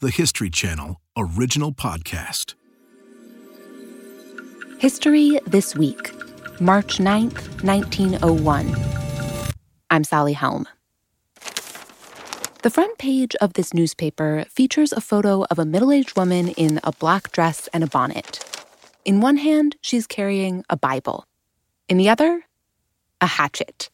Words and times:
the 0.00 0.10
History 0.10 0.48
Channel 0.48 0.98
original 1.14 1.72
podcast. 1.72 2.54
History 4.78 5.38
This 5.46 5.76
Week, 5.76 6.14
March 6.58 6.96
9th, 6.96 7.62
1901. 7.62 8.74
I'm 9.90 10.02
Sally 10.04 10.32
Helm. 10.32 10.66
The 12.62 12.70
front 12.70 12.96
page 12.96 13.36
of 13.42 13.52
this 13.52 13.74
newspaper 13.74 14.46
features 14.48 14.94
a 14.94 15.02
photo 15.02 15.44
of 15.50 15.58
a 15.58 15.66
middle 15.66 15.92
aged 15.92 16.16
woman 16.16 16.48
in 16.48 16.80
a 16.82 16.92
black 16.92 17.30
dress 17.30 17.68
and 17.74 17.84
a 17.84 17.86
bonnet. 17.86 18.42
In 19.04 19.20
one 19.20 19.36
hand, 19.36 19.76
she's 19.82 20.06
carrying 20.06 20.64
a 20.70 20.78
Bible. 20.78 21.26
In 21.90 21.98
the 21.98 22.08
other, 22.08 22.46
a 23.20 23.26
hatchet. 23.26 23.90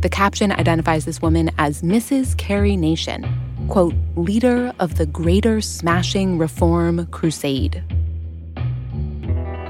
The 0.00 0.08
caption 0.10 0.50
identifies 0.50 1.04
this 1.04 1.20
woman 1.20 1.50
as 1.58 1.82
Mrs. 1.82 2.38
Carrie 2.38 2.76
Nation, 2.78 3.51
quote, 3.68 3.94
leader 4.16 4.72
of 4.78 4.96
the 4.96 5.06
Greater 5.06 5.60
Smashing 5.60 6.38
Reform 6.38 7.06
Crusade. 7.06 7.82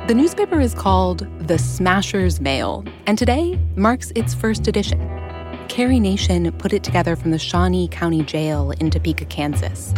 The 0.09 0.15
newspaper 0.15 0.61
is 0.61 0.75
called 0.75 1.27
The 1.47 1.59
Smasher's 1.59 2.41
Mail, 2.41 2.85
and 3.07 3.17
today 3.17 3.59
marks 3.77 4.11
its 4.17 4.35
first 4.35 4.67
edition. 4.67 5.01
Carrie 5.69 6.01
Nation 6.01 6.51
put 6.59 6.73
it 6.73 6.83
together 6.83 7.17
from 7.17 7.31
the 7.31 7.39
Shawnee 7.39 7.89
County 7.89 8.23
Jail 8.25 8.73
in 8.73 8.91
Topeka, 8.91 9.25
Kansas, 9.27 9.93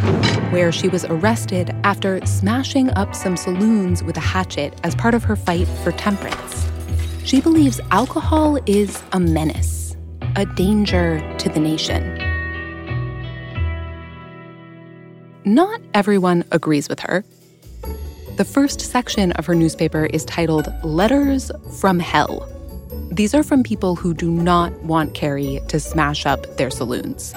where 0.50 0.70
she 0.70 0.88
was 0.88 1.04
arrested 1.06 1.74
after 1.84 2.24
smashing 2.26 2.90
up 2.90 3.14
some 3.14 3.36
saloons 3.36 4.04
with 4.04 4.16
a 4.16 4.20
hatchet 4.20 4.78
as 4.84 4.94
part 4.94 5.14
of 5.14 5.24
her 5.24 5.36
fight 5.36 5.66
for 5.82 5.92
temperance. 5.92 6.70
She 7.24 7.40
believes 7.40 7.80
alcohol 7.90 8.58
is 8.66 9.02
a 9.12 9.18
menace, 9.18 9.96
a 10.36 10.44
danger 10.44 11.20
to 11.38 11.48
the 11.48 11.60
nation. 11.60 12.23
Not 15.46 15.82
everyone 15.92 16.44
agrees 16.52 16.88
with 16.88 17.00
her. 17.00 17.22
The 18.36 18.46
first 18.46 18.80
section 18.80 19.32
of 19.32 19.44
her 19.44 19.54
newspaper 19.54 20.06
is 20.06 20.24
titled 20.24 20.72
Letters 20.82 21.50
from 21.80 22.00
Hell. 22.00 22.48
These 23.12 23.34
are 23.34 23.42
from 23.42 23.62
people 23.62 23.94
who 23.94 24.14
do 24.14 24.30
not 24.30 24.72
want 24.84 25.12
Carrie 25.12 25.60
to 25.68 25.78
smash 25.78 26.24
up 26.24 26.56
their 26.56 26.70
saloons. 26.70 27.34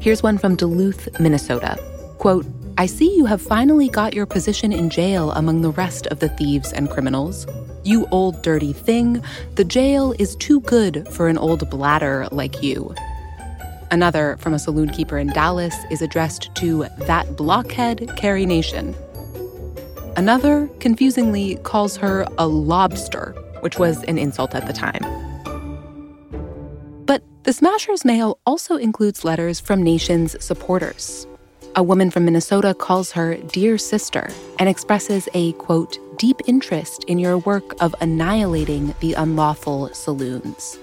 Here's 0.00 0.20
one 0.20 0.36
from 0.36 0.56
Duluth, 0.56 1.08
Minnesota. 1.20 1.78
Quote, 2.18 2.44
I 2.76 2.86
see 2.86 3.16
you 3.16 3.24
have 3.26 3.40
finally 3.40 3.88
got 3.88 4.14
your 4.14 4.26
position 4.26 4.72
in 4.72 4.90
jail 4.90 5.30
among 5.30 5.62
the 5.62 5.70
rest 5.70 6.08
of 6.08 6.18
the 6.18 6.30
thieves 6.30 6.72
and 6.72 6.90
criminals. 6.90 7.46
You 7.84 8.08
old 8.10 8.42
dirty 8.42 8.72
thing, 8.72 9.22
the 9.54 9.64
jail 9.64 10.12
is 10.18 10.34
too 10.36 10.60
good 10.62 11.06
for 11.12 11.28
an 11.28 11.38
old 11.38 11.70
bladder 11.70 12.26
like 12.32 12.64
you. 12.64 12.96
Another 13.94 14.36
from 14.40 14.54
a 14.54 14.58
saloon 14.58 14.88
keeper 14.88 15.18
in 15.18 15.28
Dallas 15.28 15.76
is 15.88 16.02
addressed 16.02 16.52
to 16.56 16.86
that 17.06 17.36
blockhead 17.36 18.10
Carrie 18.16 18.44
Nation. 18.44 18.92
Another, 20.16 20.68
confusingly, 20.80 21.58
calls 21.62 21.96
her 21.98 22.26
a 22.36 22.48
lobster, 22.48 23.36
which 23.60 23.78
was 23.78 24.02
an 24.02 24.18
insult 24.18 24.52
at 24.56 24.66
the 24.66 24.72
time. 24.72 25.00
But 27.06 27.22
the 27.44 27.52
Smasher's 27.52 28.04
mail 28.04 28.40
also 28.44 28.74
includes 28.74 29.24
letters 29.24 29.60
from 29.60 29.80
Nation's 29.80 30.44
supporters. 30.44 31.28
A 31.76 31.82
woman 31.84 32.10
from 32.10 32.24
Minnesota 32.24 32.74
calls 32.74 33.12
her 33.12 33.36
Dear 33.36 33.78
Sister 33.78 34.28
and 34.58 34.68
expresses 34.68 35.28
a, 35.34 35.52
quote, 35.52 36.00
deep 36.18 36.40
interest 36.48 37.04
in 37.04 37.20
your 37.20 37.38
work 37.38 37.80
of 37.80 37.94
annihilating 38.00 38.92
the 38.98 39.14
unlawful 39.14 39.94
saloons. 39.94 40.80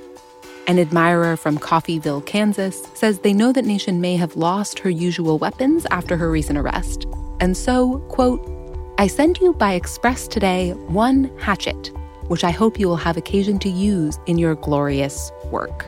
An 0.67 0.77
admirer 0.79 1.35
from 1.35 1.57
Coffeyville, 1.57 2.25
Kansas, 2.25 2.87
says 2.93 3.19
they 3.19 3.33
know 3.33 3.51
that 3.51 3.65
Nation 3.65 3.99
may 3.99 4.15
have 4.15 4.35
lost 4.35 4.79
her 4.79 4.89
usual 4.89 5.37
weapons 5.39 5.87
after 5.89 6.15
her 6.15 6.29
recent 6.29 6.57
arrest. 6.57 7.07
And 7.39 7.57
so, 7.57 7.97
quote, 8.09 8.47
I 8.97 9.07
send 9.07 9.39
you 9.39 9.53
by 9.53 9.73
express 9.73 10.27
today 10.27 10.71
one 10.71 11.35
hatchet, 11.39 11.91
which 12.27 12.43
I 12.43 12.51
hope 12.51 12.79
you 12.79 12.87
will 12.87 12.95
have 12.95 13.17
occasion 13.17 13.57
to 13.59 13.69
use 13.69 14.19
in 14.27 14.37
your 14.37 14.55
glorious 14.55 15.31
work. 15.45 15.87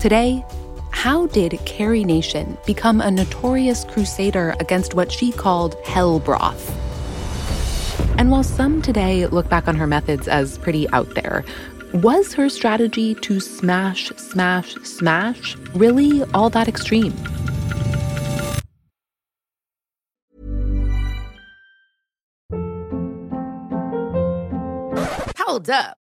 Today, 0.00 0.44
how 0.90 1.26
did 1.26 1.58
Carrie 1.66 2.04
Nation 2.04 2.56
become 2.64 3.00
a 3.00 3.10
notorious 3.10 3.84
crusader 3.84 4.54
against 4.60 4.94
what 4.94 5.10
she 5.10 5.32
called 5.32 5.74
hell 5.84 6.20
broth? 6.20 6.70
And 8.18 8.30
while 8.30 8.44
some 8.44 8.80
today 8.80 9.26
look 9.26 9.48
back 9.48 9.66
on 9.66 9.74
her 9.74 9.86
methods 9.86 10.28
as 10.28 10.58
pretty 10.58 10.88
out 10.90 11.12
there, 11.14 11.44
was 11.94 12.32
her 12.32 12.48
strategy 12.48 13.14
to 13.16 13.40
smash, 13.40 14.10
smash, 14.16 14.74
smash 14.76 15.56
really 15.74 16.22
all 16.34 16.50
that 16.50 16.68
extreme? 16.68 17.12
Hold 25.38 25.68
up. 25.68 26.01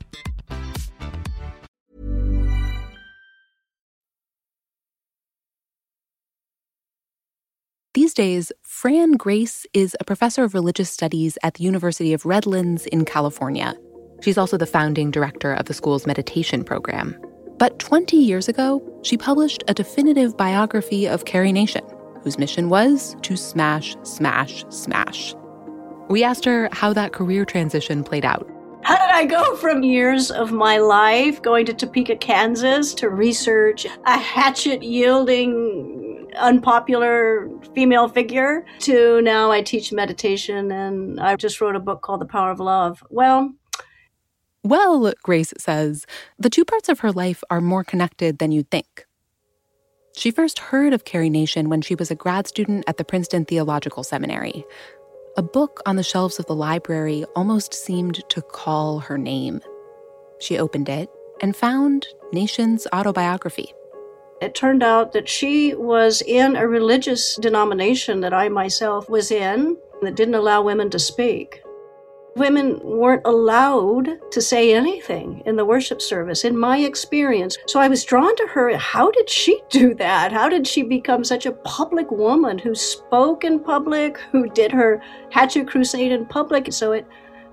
These 7.93 8.13
days, 8.13 8.53
Fran 8.61 9.17
Grace 9.17 9.65
is 9.73 9.97
a 9.99 10.05
professor 10.05 10.45
of 10.45 10.53
religious 10.53 10.89
studies 10.89 11.37
at 11.43 11.55
the 11.55 11.65
University 11.65 12.13
of 12.13 12.25
Redlands 12.25 12.85
in 12.85 13.03
California. 13.03 13.75
She's 14.21 14.37
also 14.37 14.55
the 14.55 14.65
founding 14.65 15.11
director 15.11 15.51
of 15.51 15.65
the 15.65 15.73
school's 15.73 16.07
meditation 16.07 16.63
program. 16.63 17.19
But 17.57 17.79
20 17.79 18.15
years 18.15 18.47
ago, 18.47 18.81
she 19.03 19.17
published 19.17 19.65
a 19.67 19.73
definitive 19.73 20.37
biography 20.37 21.05
of 21.05 21.25
Carrie 21.25 21.51
Nation, 21.51 21.83
whose 22.23 22.39
mission 22.39 22.69
was 22.69 23.17
to 23.23 23.35
smash, 23.35 23.97
smash, 24.03 24.63
smash. 24.69 25.35
We 26.09 26.23
asked 26.23 26.45
her 26.45 26.69
how 26.71 26.93
that 26.93 27.11
career 27.11 27.43
transition 27.43 28.05
played 28.05 28.23
out. 28.23 28.49
How 28.83 28.95
did 28.95 29.13
I 29.13 29.25
go 29.25 29.57
from 29.57 29.83
years 29.83 30.31
of 30.31 30.53
my 30.53 30.77
life 30.77 31.41
going 31.41 31.65
to 31.65 31.73
Topeka, 31.73 32.15
Kansas 32.15 32.93
to 32.95 33.09
research 33.09 33.85
a 34.05 34.17
hatchet 34.17 34.81
yielding 34.81 36.10
unpopular 36.35 37.49
female 37.73 38.07
figure 38.07 38.65
to 38.79 39.21
now 39.21 39.51
I 39.51 39.61
teach 39.61 39.91
meditation 39.91 40.71
and 40.71 41.19
I 41.19 41.35
just 41.35 41.61
wrote 41.61 41.75
a 41.75 41.79
book 41.79 42.01
called 42.01 42.21
The 42.21 42.25
Power 42.25 42.51
of 42.51 42.59
Love. 42.59 43.03
Well, 43.09 43.53
well, 44.63 45.11
Grace 45.23 45.53
says, 45.57 46.05
the 46.37 46.49
two 46.49 46.63
parts 46.63 46.87
of 46.87 46.99
her 46.99 47.11
life 47.11 47.43
are 47.49 47.61
more 47.61 47.83
connected 47.83 48.37
than 48.37 48.51
you'd 48.51 48.69
think. 48.69 49.05
She 50.15 50.29
first 50.29 50.59
heard 50.59 50.93
of 50.93 51.05
Carrie 51.05 51.29
Nation 51.29 51.69
when 51.69 51.81
she 51.81 51.95
was 51.95 52.11
a 52.11 52.15
grad 52.15 52.45
student 52.47 52.83
at 52.87 52.97
the 52.97 53.05
Princeton 53.05 53.45
Theological 53.45 54.03
Seminary. 54.03 54.63
A 55.37 55.41
book 55.41 55.81
on 55.85 55.95
the 55.95 56.03
shelves 56.03 56.37
of 56.37 56.45
the 56.45 56.55
library 56.55 57.25
almost 57.35 57.73
seemed 57.73 58.21
to 58.29 58.41
call 58.41 58.99
her 58.99 59.17
name. 59.17 59.61
She 60.39 60.59
opened 60.59 60.89
it 60.89 61.09
and 61.41 61.55
found 61.55 62.05
Nation's 62.33 62.85
autobiography. 62.93 63.73
It 64.41 64.55
turned 64.55 64.81
out 64.81 65.11
that 65.13 65.29
she 65.29 65.75
was 65.75 66.23
in 66.23 66.55
a 66.55 66.67
religious 66.67 67.35
denomination 67.35 68.21
that 68.21 68.33
I 68.33 68.49
myself 68.49 69.07
was 69.07 69.29
in 69.29 69.77
that 70.01 70.15
didn't 70.15 70.33
allow 70.33 70.63
women 70.63 70.89
to 70.89 70.97
speak. 70.97 71.61
Women 72.35 72.79
weren't 72.83 73.21
allowed 73.25 74.17
to 74.31 74.41
say 74.41 74.73
anything 74.73 75.43
in 75.45 75.57
the 75.57 75.65
worship 75.65 76.01
service, 76.01 76.43
in 76.43 76.57
my 76.57 76.79
experience. 76.79 77.55
So 77.67 77.79
I 77.79 77.87
was 77.87 78.03
drawn 78.03 78.35
to 78.37 78.47
her. 78.47 78.75
How 78.77 79.11
did 79.11 79.29
she 79.29 79.61
do 79.69 79.93
that? 79.95 80.31
How 80.31 80.49
did 80.49 80.65
she 80.65 80.81
become 80.81 81.23
such 81.23 81.45
a 81.45 81.51
public 81.51 82.09
woman 82.09 82.57
who 82.57 82.73
spoke 82.73 83.43
in 83.43 83.59
public, 83.59 84.17
who 84.31 84.49
did 84.49 84.71
her 84.71 85.03
hatchet 85.29 85.67
crusade 85.67 86.11
in 86.11 86.25
public? 86.25 86.73
So 86.73 86.93
it 86.93 87.05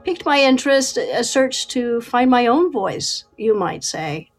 piqued 0.04 0.24
my 0.24 0.40
interest, 0.40 0.96
a 0.96 1.22
search 1.22 1.68
to 1.68 2.00
find 2.00 2.30
my 2.30 2.46
own 2.46 2.72
voice, 2.72 3.24
you 3.36 3.54
might 3.54 3.84
say. 3.84 4.30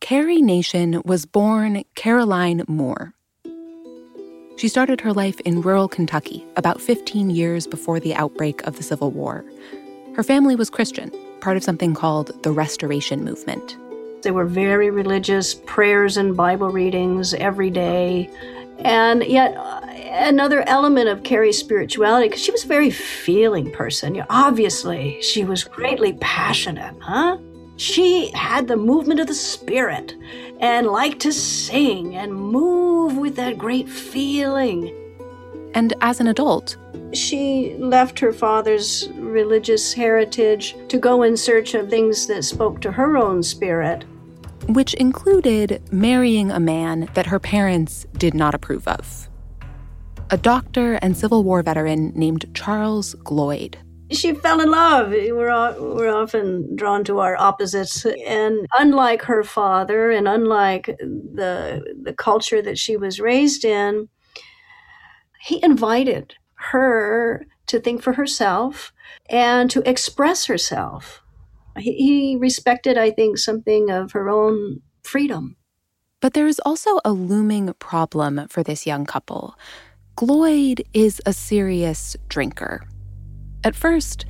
Carrie 0.00 0.40
Nation 0.40 1.02
was 1.04 1.26
born 1.26 1.84
Caroline 1.94 2.64
Moore. 2.66 3.12
She 4.56 4.66
started 4.66 5.00
her 5.02 5.12
life 5.12 5.38
in 5.40 5.60
rural 5.60 5.88
Kentucky 5.88 6.44
about 6.56 6.80
15 6.80 7.28
years 7.28 7.66
before 7.66 8.00
the 8.00 8.14
outbreak 8.14 8.66
of 8.66 8.76
the 8.76 8.82
Civil 8.82 9.10
War. 9.10 9.44
Her 10.16 10.22
family 10.22 10.56
was 10.56 10.70
Christian, 10.70 11.12
part 11.40 11.58
of 11.58 11.62
something 11.62 11.94
called 11.94 12.42
the 12.42 12.50
Restoration 12.50 13.24
Movement. 13.24 13.76
They 14.22 14.30
were 14.30 14.46
very 14.46 14.90
religious, 14.90 15.54
prayers 15.54 16.16
and 16.16 16.34
Bible 16.34 16.70
readings 16.70 17.34
every 17.34 17.70
day. 17.70 18.30
And 18.78 19.22
yet, 19.22 19.54
uh, 19.56 19.80
another 20.10 20.62
element 20.66 21.08
of 21.10 21.24
Carrie's 21.24 21.58
spirituality 21.58 22.28
because 22.28 22.42
she 22.42 22.50
was 22.50 22.64
a 22.64 22.68
very 22.68 22.90
feeling 22.90 23.70
person. 23.70 24.24
Obviously, 24.30 25.20
she 25.20 25.44
was 25.44 25.62
greatly 25.62 26.14
passionate, 26.14 26.94
huh? 27.00 27.36
She 27.80 28.30
had 28.34 28.68
the 28.68 28.76
movement 28.76 29.20
of 29.20 29.26
the 29.26 29.32
spirit 29.32 30.14
and 30.60 30.88
liked 30.88 31.20
to 31.20 31.32
sing 31.32 32.14
and 32.14 32.30
move 32.30 33.16
with 33.16 33.36
that 33.36 33.56
great 33.56 33.88
feeling. 33.88 34.94
And 35.72 35.94
as 36.02 36.20
an 36.20 36.26
adult, 36.26 36.76
she 37.14 37.74
left 37.78 38.18
her 38.18 38.34
father's 38.34 39.08
religious 39.14 39.94
heritage 39.94 40.76
to 40.88 40.98
go 40.98 41.22
in 41.22 41.38
search 41.38 41.72
of 41.72 41.88
things 41.88 42.26
that 42.26 42.44
spoke 42.44 42.82
to 42.82 42.92
her 42.92 43.16
own 43.16 43.42
spirit. 43.42 44.04
Which 44.68 44.92
included 44.92 45.82
marrying 45.90 46.50
a 46.50 46.60
man 46.60 47.08
that 47.14 47.28
her 47.28 47.40
parents 47.40 48.04
did 48.18 48.34
not 48.34 48.54
approve 48.54 48.86
of 48.86 49.26
a 50.28 50.36
doctor 50.36 50.98
and 51.00 51.16
Civil 51.16 51.44
War 51.44 51.62
veteran 51.62 52.12
named 52.14 52.44
Charles 52.52 53.14
Gloyd. 53.24 53.76
She 54.10 54.34
fell 54.34 54.60
in 54.60 54.70
love. 54.70 55.10
We're, 55.10 55.80
we're 55.80 56.12
often 56.12 56.74
drawn 56.74 57.04
to 57.04 57.20
our 57.20 57.36
opposites. 57.36 58.04
And 58.04 58.66
unlike 58.78 59.22
her 59.22 59.44
father, 59.44 60.10
and 60.10 60.26
unlike 60.26 60.86
the, 60.86 61.82
the 62.02 62.12
culture 62.12 62.60
that 62.60 62.78
she 62.78 62.96
was 62.96 63.20
raised 63.20 63.64
in, 63.64 64.08
he 65.40 65.62
invited 65.62 66.34
her 66.54 67.46
to 67.66 67.80
think 67.80 68.02
for 68.02 68.14
herself 68.14 68.92
and 69.28 69.70
to 69.70 69.88
express 69.88 70.46
herself. 70.46 71.22
He, 71.78 71.92
he 71.94 72.36
respected, 72.36 72.98
I 72.98 73.12
think, 73.12 73.38
something 73.38 73.90
of 73.90 74.12
her 74.12 74.28
own 74.28 74.80
freedom. 75.02 75.56
But 76.20 76.34
there 76.34 76.48
is 76.48 76.60
also 76.66 76.98
a 77.04 77.12
looming 77.12 77.72
problem 77.78 78.46
for 78.48 78.62
this 78.62 78.86
young 78.86 79.06
couple. 79.06 79.56
Gloyd 80.16 80.84
is 80.92 81.22
a 81.24 81.32
serious 81.32 82.16
drinker. 82.28 82.82
At 83.62 83.76
first, 83.76 84.24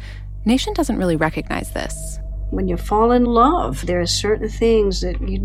Nation 0.44 0.72
doesn't 0.72 0.98
really 0.98 1.16
recognize 1.16 1.72
this. 1.72 2.18
When 2.50 2.66
you 2.66 2.76
fall 2.76 3.12
in 3.12 3.24
love, 3.24 3.86
there 3.86 4.00
are 4.00 4.06
certain 4.06 4.48
things 4.48 5.02
that 5.02 5.20
you 5.20 5.42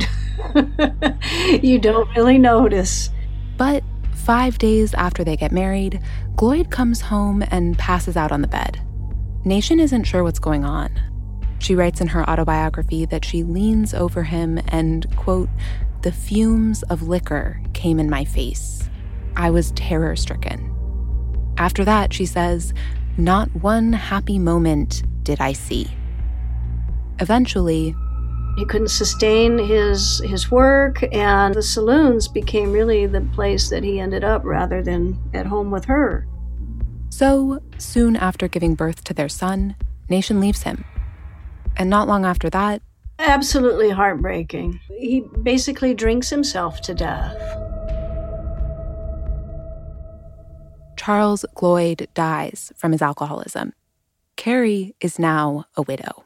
you 1.62 1.78
don't 1.78 2.10
really 2.16 2.40
notice. 2.40 3.12
But 3.58 3.84
five 4.14 4.58
days 4.58 4.94
after 4.96 5.24
they 5.24 5.38
get 5.38 5.52
married, 5.52 6.02
Gloyd 6.36 6.72
comes 6.72 7.02
home 7.02 7.44
and 7.52 7.78
passes 7.78 8.18
out 8.18 8.32
on 8.32 8.42
the 8.42 8.48
bed. 8.48 8.82
Nation 9.44 9.80
isn't 9.80 10.06
sure 10.06 10.24
what's 10.24 10.40
going 10.40 10.66
on. 10.66 10.92
She 11.60 11.76
writes 11.76 12.02
in 12.02 12.08
her 12.08 12.28
autobiography 12.28 13.06
that 13.06 13.24
she 13.24 13.44
leans 13.44 13.94
over 13.94 14.24
him 14.24 14.60
and, 14.70 15.06
quote, 15.16 15.50
the 16.02 16.12
fumes 16.12 16.84
of 16.84 17.04
liquor 17.04 17.62
came 17.74 18.00
in 18.00 18.10
my 18.10 18.26
face. 18.26 18.90
I 19.36 19.52
was 19.52 19.72
terror 19.72 20.16
stricken. 20.16 20.72
After 21.58 21.86
that, 21.86 22.14
she 22.14 22.26
says, 22.26 22.74
not 23.18 23.50
one 23.56 23.94
happy 23.94 24.40
moment 24.40 25.04
did 25.24 25.40
I 25.40 25.54
see. 25.54 25.88
Eventually, 27.20 27.96
he 28.58 28.66
couldn't 28.66 28.90
sustain 28.90 29.58
his 29.58 30.22
his 30.26 30.50
work 30.50 31.04
and 31.14 31.54
the 31.54 31.62
saloons 31.62 32.28
became 32.28 32.72
really 32.72 33.06
the 33.06 33.22
place 33.22 33.70
that 33.70 33.84
he 33.84 34.00
ended 34.00 34.24
up 34.24 34.44
rather 34.46 34.82
than 34.82 35.20
at 35.34 35.46
home 35.46 35.72
with 35.72 35.86
her. 35.86 36.28
So, 37.10 37.62
soon 37.78 38.16
after 38.16 38.48
giving 38.48 38.76
birth 38.76 39.04
to 39.06 39.14
their 39.14 39.30
son, 39.30 39.76
Nation 40.10 40.40
leaves 40.40 40.64
him. 40.64 40.86
And 41.78 41.90
not 41.90 42.08
long 42.08 42.26
after 42.26 42.50
that, 42.50 42.82
absolutely 43.20 43.90
heartbreaking. 43.90 44.80
He 44.98 45.22
basically 45.44 45.94
drinks 45.94 46.30
himself 46.30 46.82
to 46.82 46.94
death. 46.94 47.36
Charles 51.06 51.46
Gloyd 51.56 52.08
dies 52.16 52.74
from 52.76 52.92
his 52.92 53.00
alcoholism. 53.00 53.74
Carrie 54.38 54.96
is 55.00 55.20
now 55.20 55.66
a 55.78 55.84
widow. 55.84 56.24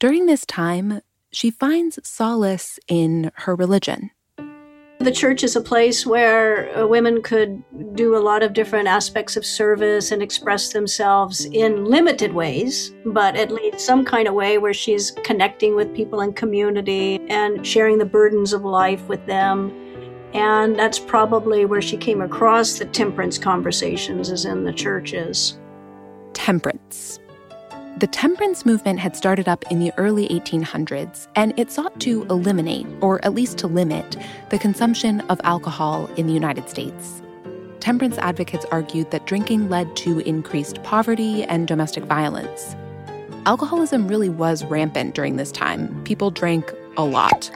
During 0.00 0.26
this 0.26 0.44
time, 0.44 1.00
she 1.30 1.48
finds 1.48 2.00
solace 2.02 2.80
in 2.88 3.30
her 3.36 3.54
religion. 3.54 4.10
The 4.98 5.12
church 5.12 5.44
is 5.44 5.54
a 5.54 5.60
place 5.60 6.04
where 6.04 6.76
uh, 6.76 6.88
women 6.88 7.22
could 7.22 7.62
do 7.94 8.16
a 8.16 8.18
lot 8.18 8.42
of 8.42 8.52
different 8.52 8.88
aspects 8.88 9.36
of 9.36 9.46
service 9.46 10.10
and 10.10 10.24
express 10.24 10.72
themselves 10.72 11.44
in 11.52 11.84
limited 11.84 12.34
ways, 12.34 12.92
but 13.06 13.36
at 13.36 13.52
least 13.52 13.78
some 13.78 14.04
kind 14.04 14.26
of 14.26 14.34
way 14.34 14.58
where 14.58 14.74
she's 14.74 15.12
connecting 15.22 15.76
with 15.76 15.94
people 15.94 16.20
in 16.20 16.32
community 16.32 17.20
and 17.28 17.64
sharing 17.64 17.98
the 17.98 18.04
burdens 18.04 18.52
of 18.52 18.64
life 18.64 19.06
with 19.06 19.24
them 19.26 19.70
and 20.34 20.78
that's 20.78 20.98
probably 20.98 21.64
where 21.64 21.82
she 21.82 21.96
came 21.96 22.20
across 22.20 22.78
the 22.78 22.84
temperance 22.86 23.38
conversations, 23.38 24.30
is 24.30 24.44
in 24.44 24.64
the 24.64 24.72
churches. 24.72 25.58
Temperance. 26.32 27.18
The 27.98 28.06
temperance 28.06 28.64
movement 28.64 28.98
had 28.98 29.14
started 29.14 29.48
up 29.48 29.70
in 29.70 29.78
the 29.78 29.92
early 29.98 30.26
1800s, 30.28 31.28
and 31.34 31.52
it 31.58 31.70
sought 31.70 32.00
to 32.00 32.22
eliminate, 32.30 32.86
or 33.02 33.22
at 33.24 33.34
least 33.34 33.58
to 33.58 33.66
limit, 33.66 34.16
the 34.48 34.58
consumption 34.58 35.20
of 35.22 35.40
alcohol 35.44 36.06
in 36.16 36.26
the 36.26 36.32
United 36.32 36.68
States. 36.68 37.20
Temperance 37.80 38.16
advocates 38.18 38.64
argued 38.70 39.10
that 39.10 39.26
drinking 39.26 39.68
led 39.68 39.94
to 39.96 40.20
increased 40.20 40.82
poverty 40.82 41.44
and 41.44 41.66
domestic 41.66 42.04
violence. 42.04 42.74
Alcoholism 43.46 44.06
really 44.06 44.28
was 44.28 44.64
rampant 44.64 45.14
during 45.14 45.36
this 45.36 45.50
time. 45.50 46.02
People 46.04 46.30
drank 46.30 46.72
a 46.96 47.04
lot. 47.04 47.50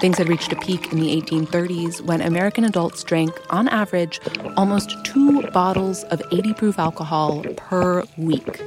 Things 0.00 0.18
had 0.18 0.28
reached 0.28 0.52
a 0.52 0.56
peak 0.56 0.92
in 0.92 1.00
the 1.00 1.20
1830s 1.20 2.00
when 2.00 2.20
American 2.20 2.64
adults 2.64 3.02
drank, 3.04 3.32
on 3.50 3.68
average, 3.68 4.20
almost 4.56 4.96
two 5.04 5.42
bottles 5.50 6.04
of 6.04 6.22
80 6.32 6.54
proof 6.54 6.78
alcohol 6.78 7.42
per 7.56 8.02
week. 8.16 8.62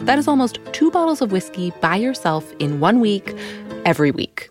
That 0.00 0.18
is 0.18 0.28
almost 0.28 0.58
two 0.72 0.90
bottles 0.90 1.22
of 1.22 1.32
whiskey 1.32 1.72
by 1.80 1.96
yourself 1.96 2.52
in 2.58 2.78
one 2.80 3.00
week, 3.00 3.34
every 3.84 4.10
week. 4.10 4.50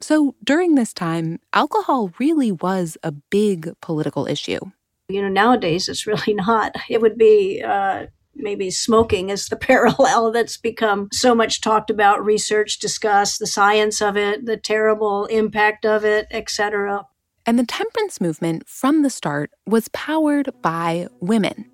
So 0.00 0.34
during 0.42 0.74
this 0.74 0.92
time, 0.92 1.38
alcohol 1.52 2.12
really 2.18 2.52
was 2.52 2.96
a 3.02 3.12
big 3.12 3.72
political 3.80 4.26
issue. 4.26 4.60
You 5.08 5.22
know, 5.22 5.28
nowadays 5.28 5.88
it's 5.88 6.06
really 6.06 6.34
not. 6.34 6.74
It 6.88 7.00
would 7.00 7.18
be 7.18 7.62
uh, 7.62 8.06
maybe 8.34 8.70
smoking 8.70 9.30
is 9.30 9.46
the 9.46 9.56
parallel 9.68 10.32
that's 10.32 10.56
become 10.56 11.08
so 11.12 11.34
much 11.34 11.60
talked 11.60 11.90
about, 11.90 12.24
research 12.24 12.78
discussed, 12.78 13.38
the 13.38 13.46
science 13.46 14.00
of 14.00 14.16
it, 14.16 14.46
the 14.46 14.56
terrible 14.56 15.26
impact 15.26 15.84
of 15.86 16.04
it, 16.04 16.26
etc. 16.30 17.06
And 17.44 17.58
the 17.58 17.66
temperance 17.66 18.20
movement 18.20 18.68
from 18.68 19.02
the 19.02 19.10
start 19.10 19.50
was 19.66 19.88
powered 19.88 20.50
by 20.62 21.08
women. 21.20 21.66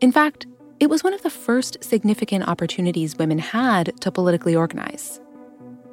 In 0.00 0.12
fact, 0.12 0.46
it 0.80 0.90
was 0.90 1.02
one 1.02 1.14
of 1.14 1.22
the 1.22 1.30
first 1.30 1.82
significant 1.82 2.46
opportunities 2.46 3.16
women 3.16 3.38
had 3.38 4.00
to 4.00 4.12
politically 4.12 4.54
organize. 4.54 5.20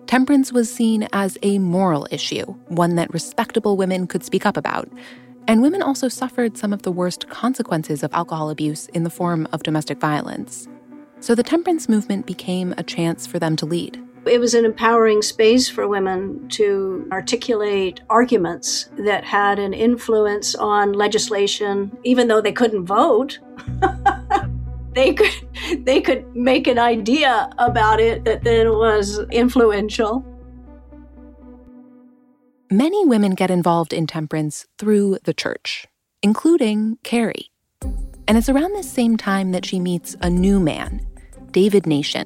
Temperance 0.05 0.53
was 0.53 0.71
seen 0.71 1.07
as 1.13 1.37
a 1.41 1.57
moral 1.57 2.07
issue, 2.11 2.45
one 2.67 2.95
that 2.95 3.11
respectable 3.11 3.77
women 3.77 4.05
could 4.05 4.23
speak 4.23 4.45
up 4.45 4.57
about, 4.57 4.87
and 5.47 5.61
women 5.61 5.81
also 5.81 6.07
suffered 6.07 6.57
some 6.57 6.73
of 6.73 6.81
the 6.81 6.91
worst 6.91 7.29
consequences 7.29 8.03
of 8.03 8.13
alcohol 8.13 8.49
abuse 8.49 8.87
in 8.87 9.03
the 9.03 9.09
form 9.09 9.47
of 9.51 9.63
domestic 9.63 9.99
violence. 9.99 10.67
So 11.19 11.35
the 11.35 11.43
temperance 11.43 11.87
movement 11.87 12.25
became 12.25 12.73
a 12.77 12.83
chance 12.83 13.25
for 13.25 13.39
them 13.39 13.55
to 13.57 13.65
lead. 13.65 14.01
It 14.25 14.39
was 14.39 14.55
an 14.55 14.65
empowering 14.65 15.21
space 15.21 15.69
for 15.69 15.87
women 15.87 16.49
to 16.49 17.07
articulate 17.11 18.01
arguments 18.09 18.89
that 18.97 19.23
had 19.23 19.59
an 19.59 19.73
influence 19.73 20.55
on 20.55 20.93
legislation, 20.93 21.95
even 22.03 22.27
though 22.27 22.41
they 22.41 22.51
couldn't 22.51 22.85
vote. 22.85 23.39
they 24.93 25.13
could 25.13 25.85
they 25.85 26.01
could 26.01 26.35
make 26.35 26.67
an 26.67 26.79
idea 26.79 27.49
about 27.59 27.99
it 27.99 28.25
that 28.25 28.43
then 28.43 28.71
was 28.71 29.19
influential. 29.31 30.25
Many 32.71 33.05
women 33.05 33.35
get 33.35 33.51
involved 33.51 33.93
in 33.93 34.07
temperance 34.07 34.65
through 34.79 35.19
the 35.23 35.35
church, 35.35 35.85
including 36.23 36.97
Carrie. 37.03 37.51
And 38.27 38.39
it's 38.39 38.49
around 38.49 38.73
this 38.73 38.91
same 38.91 39.17
time 39.17 39.51
that 39.51 39.67
she 39.67 39.79
meets 39.79 40.15
a 40.21 40.31
new 40.31 40.59
man, 40.59 41.05
David 41.51 41.85
Nation. 41.85 42.25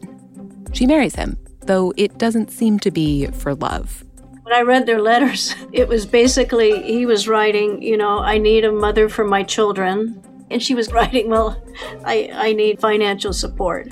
She 0.71 0.87
marries 0.87 1.15
him, 1.15 1.37
though 1.65 1.91
it 1.97 2.17
doesn't 2.17 2.51
seem 2.51 2.79
to 2.79 2.89
be 2.89 3.25
for 3.27 3.53
love. 3.53 4.05
When 4.43 4.53
I 4.53 4.61
read 4.61 4.85
their 4.85 5.01
letters, 5.01 5.55
it 5.73 5.89
was 5.89 6.05
basically 6.05 6.83
he 6.83 7.05
was 7.05 7.27
writing, 7.27 7.81
you 7.81 7.97
know, 7.97 8.19
I 8.19 8.37
need 8.37 8.63
a 8.63 8.71
mother 8.71 9.09
for 9.09 9.25
my 9.25 9.43
children. 9.43 10.23
And 10.49 10.63
she 10.63 10.73
was 10.73 10.89
writing, 10.93 11.27
well, 11.29 11.61
I, 12.05 12.29
I 12.33 12.53
need 12.53 12.79
financial 12.79 13.33
support. 13.33 13.91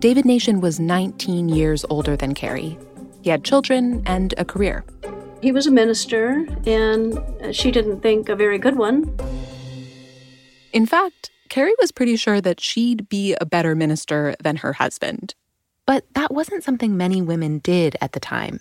David 0.00 0.24
Nation 0.24 0.60
was 0.60 0.80
19 0.80 1.48
years 1.48 1.84
older 1.88 2.16
than 2.16 2.34
Carrie. 2.34 2.76
He 3.22 3.30
had 3.30 3.44
children 3.44 4.02
and 4.06 4.34
a 4.36 4.44
career. 4.44 4.84
He 5.44 5.52
was 5.52 5.66
a 5.66 5.70
minister, 5.70 6.46
and 6.64 7.18
uh, 7.18 7.52
she 7.52 7.70
didn't 7.70 8.00
think 8.00 8.30
a 8.30 8.34
very 8.34 8.56
good 8.56 8.76
one. 8.76 9.14
In 10.72 10.86
fact, 10.86 11.30
Carrie 11.50 11.74
was 11.78 11.92
pretty 11.92 12.16
sure 12.16 12.40
that 12.40 12.60
she'd 12.60 13.10
be 13.10 13.36
a 13.38 13.44
better 13.44 13.74
minister 13.74 14.36
than 14.42 14.56
her 14.56 14.72
husband. 14.72 15.34
But 15.84 16.06
that 16.14 16.32
wasn't 16.32 16.64
something 16.64 16.96
many 16.96 17.20
women 17.20 17.58
did 17.58 17.94
at 18.00 18.12
the 18.12 18.20
time. 18.20 18.60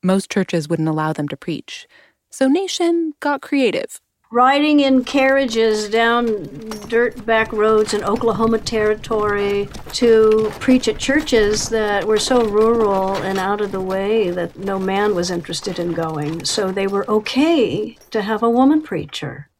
Most 0.00 0.30
churches 0.30 0.68
wouldn't 0.68 0.88
allow 0.88 1.12
them 1.12 1.26
to 1.26 1.36
preach. 1.36 1.88
So 2.30 2.46
Nation 2.46 3.14
got 3.18 3.42
creative. 3.42 4.00
Riding 4.32 4.80
in 4.80 5.04
carriages 5.04 5.90
down 5.90 6.48
dirt 6.88 7.24
back 7.26 7.52
roads 7.52 7.92
in 7.92 8.02
Oklahoma 8.02 8.58
Territory 8.58 9.68
to 9.92 10.50
preach 10.58 10.88
at 10.88 10.98
churches 10.98 11.68
that 11.68 12.06
were 12.06 12.18
so 12.18 12.42
rural 12.46 13.14
and 13.16 13.38
out 13.38 13.60
of 13.60 13.72
the 13.72 13.80
way 13.80 14.30
that 14.30 14.56
no 14.56 14.78
man 14.78 15.14
was 15.14 15.30
interested 15.30 15.78
in 15.78 15.92
going. 15.92 16.44
So 16.46 16.72
they 16.72 16.86
were 16.86 17.08
okay 17.10 17.98
to 18.10 18.22
have 18.22 18.42
a 18.42 18.50
woman 18.50 18.80
preacher. 18.80 19.50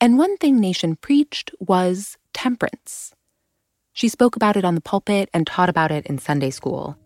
And 0.00 0.18
one 0.18 0.36
thing 0.36 0.58
Nation 0.58 0.96
preached 0.96 1.52
was 1.60 2.18
temperance. 2.34 3.14
She 3.92 4.08
spoke 4.08 4.34
about 4.34 4.56
it 4.56 4.64
on 4.64 4.74
the 4.74 4.80
pulpit 4.80 5.30
and 5.32 5.46
taught 5.46 5.68
about 5.68 5.92
it 5.92 6.06
in 6.06 6.18
Sunday 6.18 6.50
school. 6.50 6.98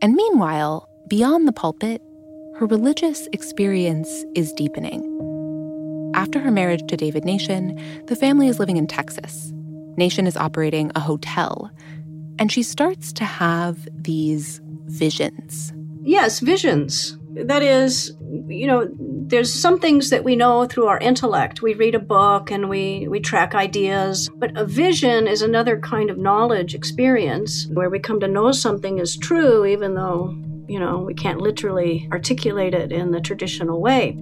And 0.00 0.14
meanwhile, 0.14 0.88
beyond 1.06 1.46
the 1.46 1.52
pulpit, 1.52 2.02
her 2.56 2.66
religious 2.66 3.28
experience 3.32 4.24
is 4.34 4.52
deepening. 4.54 5.31
After 6.14 6.38
her 6.40 6.50
marriage 6.50 6.82
to 6.88 6.96
David 6.96 7.24
Nation, 7.24 7.80
the 8.06 8.16
family 8.16 8.46
is 8.46 8.58
living 8.58 8.76
in 8.76 8.86
Texas. 8.86 9.52
Nation 9.96 10.26
is 10.26 10.36
operating 10.36 10.92
a 10.94 11.00
hotel, 11.00 11.70
and 12.38 12.52
she 12.52 12.62
starts 12.62 13.12
to 13.14 13.24
have 13.24 13.88
these 13.94 14.60
visions. 14.86 15.72
Yes, 16.02 16.40
visions. 16.40 17.16
That 17.34 17.62
is, 17.62 18.14
you 18.46 18.66
know, 18.66 18.90
there's 18.98 19.52
some 19.52 19.78
things 19.78 20.10
that 20.10 20.22
we 20.22 20.36
know 20.36 20.66
through 20.66 20.86
our 20.86 20.98
intellect. 20.98 21.62
We 21.62 21.72
read 21.72 21.94
a 21.94 21.98
book 21.98 22.50
and 22.50 22.68
we, 22.68 23.08
we 23.08 23.20
track 23.20 23.54
ideas, 23.54 24.28
but 24.36 24.56
a 24.56 24.66
vision 24.66 25.26
is 25.26 25.40
another 25.40 25.80
kind 25.80 26.10
of 26.10 26.18
knowledge 26.18 26.74
experience 26.74 27.66
where 27.72 27.88
we 27.88 27.98
come 27.98 28.20
to 28.20 28.28
know 28.28 28.52
something 28.52 28.98
is 28.98 29.16
true, 29.16 29.64
even 29.64 29.94
though, 29.94 30.34
you 30.68 30.78
know, 30.78 30.98
we 30.98 31.14
can't 31.14 31.40
literally 31.40 32.06
articulate 32.12 32.74
it 32.74 32.92
in 32.92 33.12
the 33.12 33.20
traditional 33.20 33.80
way. 33.80 34.18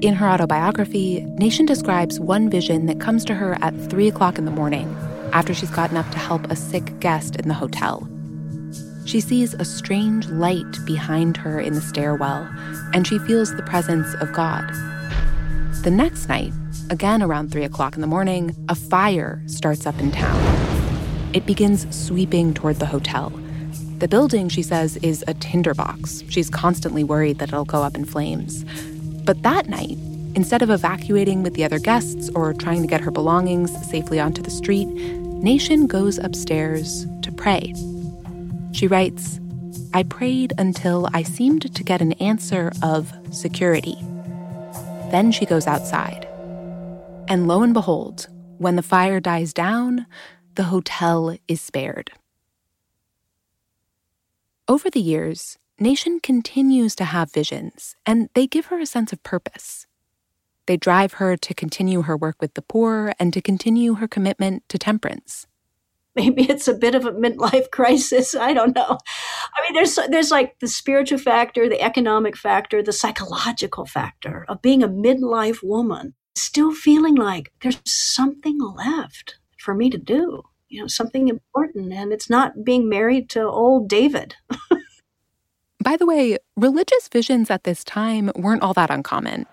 In 0.00 0.14
her 0.14 0.28
autobiography, 0.28 1.22
Nation 1.38 1.66
describes 1.66 2.20
one 2.20 2.48
vision 2.48 2.86
that 2.86 3.00
comes 3.00 3.24
to 3.26 3.34
her 3.34 3.56
at 3.60 3.74
3 3.90 4.08
o'clock 4.08 4.38
in 4.38 4.44
the 4.44 4.50
morning 4.50 4.96
after 5.32 5.52
she's 5.52 5.70
gotten 5.70 5.96
up 5.96 6.10
to 6.10 6.18
help 6.18 6.50
a 6.50 6.56
sick 6.56 6.98
guest 7.00 7.36
in 7.36 7.48
the 7.48 7.54
hotel 7.54 8.08
she 9.08 9.20
sees 9.20 9.54
a 9.54 9.64
strange 9.64 10.28
light 10.28 10.84
behind 10.84 11.38
her 11.38 11.58
in 11.58 11.72
the 11.72 11.80
stairwell, 11.80 12.46
and 12.92 13.06
she 13.06 13.18
feels 13.18 13.56
the 13.56 13.62
presence 13.62 14.12
of 14.20 14.30
God. 14.34 14.68
The 15.82 15.90
next 15.90 16.28
night, 16.28 16.52
again 16.90 17.22
around 17.22 17.50
3 17.50 17.64
o'clock 17.64 17.94
in 17.94 18.02
the 18.02 18.06
morning, 18.06 18.54
a 18.68 18.74
fire 18.74 19.42
starts 19.46 19.86
up 19.86 19.98
in 19.98 20.12
town. 20.12 20.38
It 21.32 21.46
begins 21.46 21.86
sweeping 21.96 22.52
toward 22.52 22.80
the 22.80 22.86
hotel. 22.86 23.30
The 23.96 24.08
building, 24.08 24.50
she 24.50 24.62
says, 24.62 24.98
is 24.98 25.24
a 25.26 25.32
tinderbox. 25.34 26.22
She's 26.28 26.50
constantly 26.50 27.02
worried 27.02 27.38
that 27.38 27.48
it'll 27.48 27.64
go 27.64 27.82
up 27.82 27.96
in 27.96 28.04
flames. 28.04 28.64
But 29.28 29.42
that 29.42 29.68
night, 29.68 29.98
instead 30.36 30.62
of 30.62 30.70
evacuating 30.70 31.42
with 31.42 31.52
the 31.52 31.62
other 31.62 31.78
guests 31.78 32.30
or 32.34 32.54
trying 32.54 32.80
to 32.80 32.88
get 32.88 33.02
her 33.02 33.10
belongings 33.10 33.70
safely 33.86 34.18
onto 34.18 34.40
the 34.40 34.50
street, 34.50 34.86
Nation 34.88 35.86
goes 35.86 36.16
upstairs 36.16 37.06
to 37.20 37.30
pray. 37.30 37.74
She 38.72 38.86
writes, 38.86 39.38
I 39.92 40.04
prayed 40.04 40.54
until 40.56 41.10
I 41.12 41.24
seemed 41.24 41.74
to 41.74 41.84
get 41.84 42.00
an 42.00 42.12
answer 42.14 42.72
of 42.82 43.12
security. 43.30 43.96
Then 45.10 45.30
she 45.30 45.44
goes 45.44 45.66
outside. 45.66 46.26
And 47.28 47.46
lo 47.46 47.62
and 47.62 47.74
behold, 47.74 48.28
when 48.56 48.76
the 48.76 48.82
fire 48.82 49.20
dies 49.20 49.52
down, 49.52 50.06
the 50.54 50.64
hotel 50.72 51.36
is 51.46 51.60
spared. 51.60 52.12
Over 54.66 54.88
the 54.88 55.02
years, 55.02 55.58
Nation 55.80 56.18
continues 56.18 56.96
to 56.96 57.04
have 57.04 57.32
visions, 57.32 57.94
and 58.04 58.28
they 58.34 58.48
give 58.48 58.66
her 58.66 58.80
a 58.80 58.86
sense 58.86 59.12
of 59.12 59.22
purpose. 59.22 59.86
They 60.66 60.76
drive 60.76 61.14
her 61.14 61.36
to 61.36 61.54
continue 61.54 62.02
her 62.02 62.16
work 62.16 62.36
with 62.40 62.54
the 62.54 62.62
poor 62.62 63.12
and 63.20 63.32
to 63.32 63.40
continue 63.40 63.94
her 63.94 64.08
commitment 64.08 64.68
to 64.70 64.78
temperance. 64.78 65.46
Maybe 66.16 66.50
it's 66.50 66.66
a 66.66 66.74
bit 66.74 66.96
of 66.96 67.06
a 67.06 67.12
midlife 67.12 67.70
crisis 67.72 68.34
i 68.34 68.52
don't 68.52 68.74
know. 68.74 68.98
I 69.56 69.62
mean 69.62 69.74
there's 69.74 69.98
there's 70.10 70.32
like 70.32 70.58
the 70.58 70.66
spiritual 70.66 71.18
factor 71.18 71.68
the 71.68 71.80
economic 71.80 72.36
factor 72.36 72.82
the 72.82 72.92
psychological 72.92 73.86
factor 73.86 74.44
of 74.48 74.60
being 74.60 74.82
a 74.82 74.88
midlife 74.88 75.62
woman 75.62 76.14
still 76.34 76.74
feeling 76.74 77.14
like 77.14 77.52
there's 77.62 77.80
something 77.84 78.58
left 78.60 79.36
for 79.58 79.74
me 79.74 79.90
to 79.90 79.98
do 79.98 80.42
you 80.68 80.80
know 80.80 80.86
something 80.86 81.28
important 81.28 81.92
and 81.92 82.12
it's 82.12 82.28
not 82.28 82.64
being 82.64 82.88
married 82.88 83.30
to 83.30 83.42
old 83.42 83.88
david 83.88 84.34
by 85.88 85.96
the 85.96 86.04
way 86.04 86.36
religious 86.54 87.08
visions 87.08 87.50
at 87.50 87.64
this 87.64 87.82
time 87.82 88.30
weren't 88.36 88.62
all 88.62 88.74
that 88.74 88.90
uncommon 88.90 89.46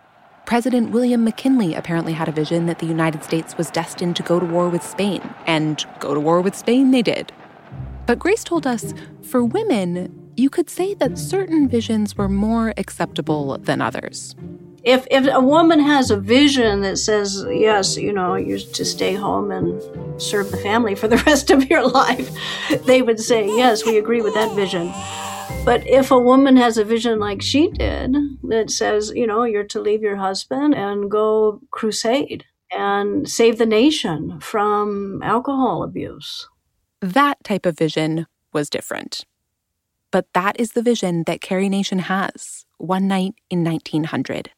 President 0.45 0.89
William 0.89 1.23
McKinley 1.23 1.73
apparently 1.73 2.11
had 2.11 2.27
a 2.27 2.31
vision 2.33 2.65
that 2.65 2.79
the 2.79 2.85
United 2.85 3.23
States 3.23 3.57
was 3.57 3.71
destined 3.71 4.17
to 4.17 4.23
go 4.23 4.37
to 4.37 4.45
war 4.45 4.67
with 4.67 4.83
Spain, 4.83 5.21
and 5.47 5.85
go 5.99 6.13
to 6.13 6.19
war 6.19 6.41
with 6.41 6.53
Spain 6.53 6.91
they 6.91 7.01
did. 7.01 7.31
But 8.05 8.19
Grace 8.19 8.43
told 8.43 8.67
us 8.67 8.93
for 9.23 9.45
women, 9.45 10.33
you 10.35 10.49
could 10.49 10.69
say 10.69 10.93
that 10.95 11.17
certain 11.17 11.69
visions 11.69 12.17
were 12.17 12.27
more 12.27 12.73
acceptable 12.75 13.57
than 13.57 13.79
others. 13.79 14.35
If, 14.83 15.07
if 15.09 15.25
a 15.33 15.39
woman 15.39 15.79
has 15.79 16.11
a 16.11 16.17
vision 16.17 16.81
that 16.81 16.97
says, 16.97 17.45
yes, 17.49 17.95
you 17.95 18.11
know, 18.11 18.35
you're 18.35 18.59
to 18.59 18.83
stay 18.83 19.13
home 19.13 19.51
and 19.51 20.21
serve 20.21 20.51
the 20.51 20.57
family 20.57 20.95
for 20.95 21.07
the 21.07 21.17
rest 21.25 21.49
of 21.49 21.69
your 21.69 21.87
life, 21.87 22.29
they 22.85 23.01
would 23.01 23.21
say, 23.21 23.47
yes, 23.47 23.85
we 23.85 23.97
agree 23.97 24.21
with 24.21 24.33
that 24.33 24.53
vision. 24.53 24.93
But 25.65 25.87
if 25.87 26.11
a 26.11 26.19
woman 26.19 26.57
has 26.57 26.77
a 26.77 26.85
vision 26.85 27.19
like 27.19 27.41
she 27.41 27.71
did 27.71 28.15
that 28.43 28.69
says, 28.69 29.11
you 29.15 29.25
know, 29.25 29.45
you're 29.45 29.63
to 29.63 29.81
leave 29.81 30.03
your 30.03 30.17
husband 30.17 30.75
and 30.75 31.09
go 31.09 31.59
crusade 31.71 32.45
and 32.71 33.27
save 33.27 33.57
the 33.57 33.65
nation 33.65 34.39
from 34.41 35.23
alcohol 35.23 35.81
abuse. 35.81 36.47
That 37.01 37.43
type 37.43 37.65
of 37.65 37.79
vision 37.79 38.27
was 38.53 38.69
different. 38.69 39.25
But 40.11 40.27
that 40.33 40.59
is 40.59 40.73
the 40.73 40.83
vision 40.83 41.23
that 41.25 41.41
Carrie 41.41 41.67
Nation 41.67 41.97
has 41.97 42.67
one 42.77 43.07
night 43.07 43.33
in 43.49 43.63
1900. 43.63 44.51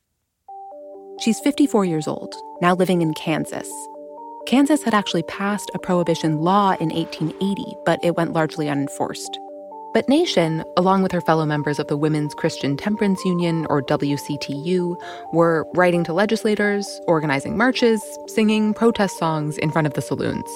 She's 1.22 1.40
54 1.40 1.86
years 1.86 2.10
old, 2.10 2.36
now 2.62 2.76
living 2.76 3.02
in 3.02 3.14
Kansas. 3.14 3.72
Kansas 4.46 4.84
had 4.84 4.94
actually 4.94 5.24
passed 5.24 5.72
a 5.74 5.80
prohibition 5.80 6.40
law 6.40 6.76
in 6.82 6.90
1880, 6.90 7.64
but 7.86 8.04
it 8.04 8.18
went 8.18 8.34
largely 8.34 8.68
unenforced. 8.68 9.40
But 9.98 10.08
Nation, 10.08 10.64
along 10.78 11.02
with 11.02 11.12
her 11.12 11.22
fellow 11.22 11.44
members 11.44 11.80
of 11.80 11.88
the 11.88 11.98
Women's 11.98 12.36
Christian 12.36 12.78
Temperance 12.78 13.26
Union, 13.26 13.66
or 13.68 13.82
WCTU, 13.82 14.96
were 15.34 15.66
writing 15.74 16.04
to 16.04 16.14
legislators, 16.14 17.02
organizing 17.08 17.58
marches, 17.58 18.04
singing 18.28 18.76
protest 18.76 19.18
songs 19.18 19.58
in 19.58 19.72
front 19.72 19.88
of 19.88 19.96
the 19.96 20.04
saloons. 20.04 20.48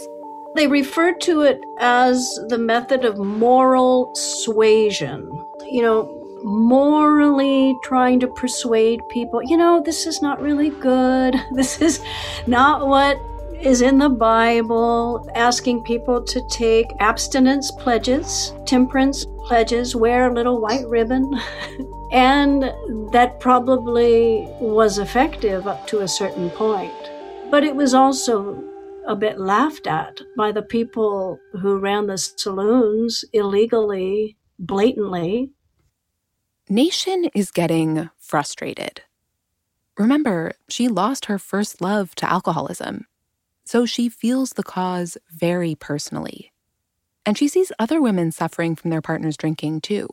They 0.55 0.67
referred 0.67 1.21
to 1.21 1.41
it 1.41 1.59
as 1.79 2.39
the 2.49 2.59
method 2.59 3.03
of 3.03 3.17
moral 3.17 4.13
suasion. 4.13 5.27
You 5.65 5.81
know, 5.81 6.21
morally 6.43 7.75
trying 7.83 8.19
to 8.19 8.27
persuade 8.27 9.01
people, 9.09 9.41
you 9.43 9.57
know, 9.57 9.81
this 9.83 10.05
is 10.05 10.21
not 10.21 10.39
really 10.39 10.69
good. 10.69 11.35
This 11.53 11.81
is 11.81 11.99
not 12.45 12.85
what 12.85 13.19
is 13.61 13.81
in 13.81 13.99
the 13.99 14.09
Bible 14.09 15.29
asking 15.35 15.83
people 15.83 16.23
to 16.23 16.41
take 16.49 16.87
abstinence 16.99 17.69
pledges, 17.71 18.53
temperance 18.65 19.25
pledges, 19.45 19.95
wear 19.95 20.29
a 20.29 20.33
little 20.33 20.59
white 20.59 20.87
ribbon. 20.87 21.31
and 22.11 22.63
that 23.11 23.39
probably 23.39 24.47
was 24.59 24.97
effective 24.97 25.67
up 25.67 25.85
to 25.87 25.99
a 25.99 26.07
certain 26.07 26.49
point. 26.49 26.91
But 27.51 27.63
it 27.63 27.75
was 27.75 27.93
also 27.93 28.63
a 29.05 29.15
bit 29.15 29.39
laughed 29.39 29.85
at 29.85 30.21
by 30.35 30.51
the 30.51 30.63
people 30.63 31.39
who 31.61 31.77
ran 31.77 32.07
the 32.07 32.17
saloons 32.17 33.23
illegally, 33.31 34.37
blatantly. 34.57 35.51
Nation 36.67 37.29
is 37.35 37.51
getting 37.51 38.09
frustrated. 38.17 39.01
Remember, 39.97 40.53
she 40.67 40.87
lost 40.87 41.25
her 41.25 41.37
first 41.37 41.79
love 41.79 42.15
to 42.15 42.31
alcoholism 42.31 43.05
so 43.65 43.85
she 43.85 44.09
feels 44.09 44.51
the 44.51 44.63
cause 44.63 45.17
very 45.31 45.75
personally. 45.75 46.51
And 47.25 47.37
she 47.37 47.47
sees 47.47 47.71
other 47.77 48.01
women 48.01 48.31
suffering 48.31 48.75
from 48.75 48.89
their 48.89 49.01
partners 49.01 49.37
drinking 49.37 49.81
too. 49.81 50.09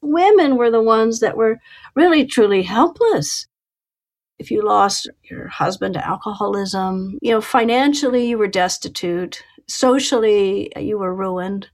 Women 0.00 0.56
were 0.56 0.70
the 0.70 0.82
ones 0.82 1.20
that 1.20 1.36
were 1.36 1.58
really 1.94 2.24
truly 2.24 2.62
helpless. 2.62 3.46
If 4.38 4.50
you 4.50 4.62
lost 4.62 5.08
your 5.24 5.48
husband 5.48 5.94
to 5.94 6.06
alcoholism, 6.06 7.18
you 7.22 7.32
know, 7.32 7.40
financially 7.40 8.28
you 8.28 8.38
were 8.38 8.46
destitute, 8.46 9.42
socially 9.66 10.74
uh, 10.76 10.80
you 10.80 10.98
were 10.98 11.14
ruined. 11.14 11.68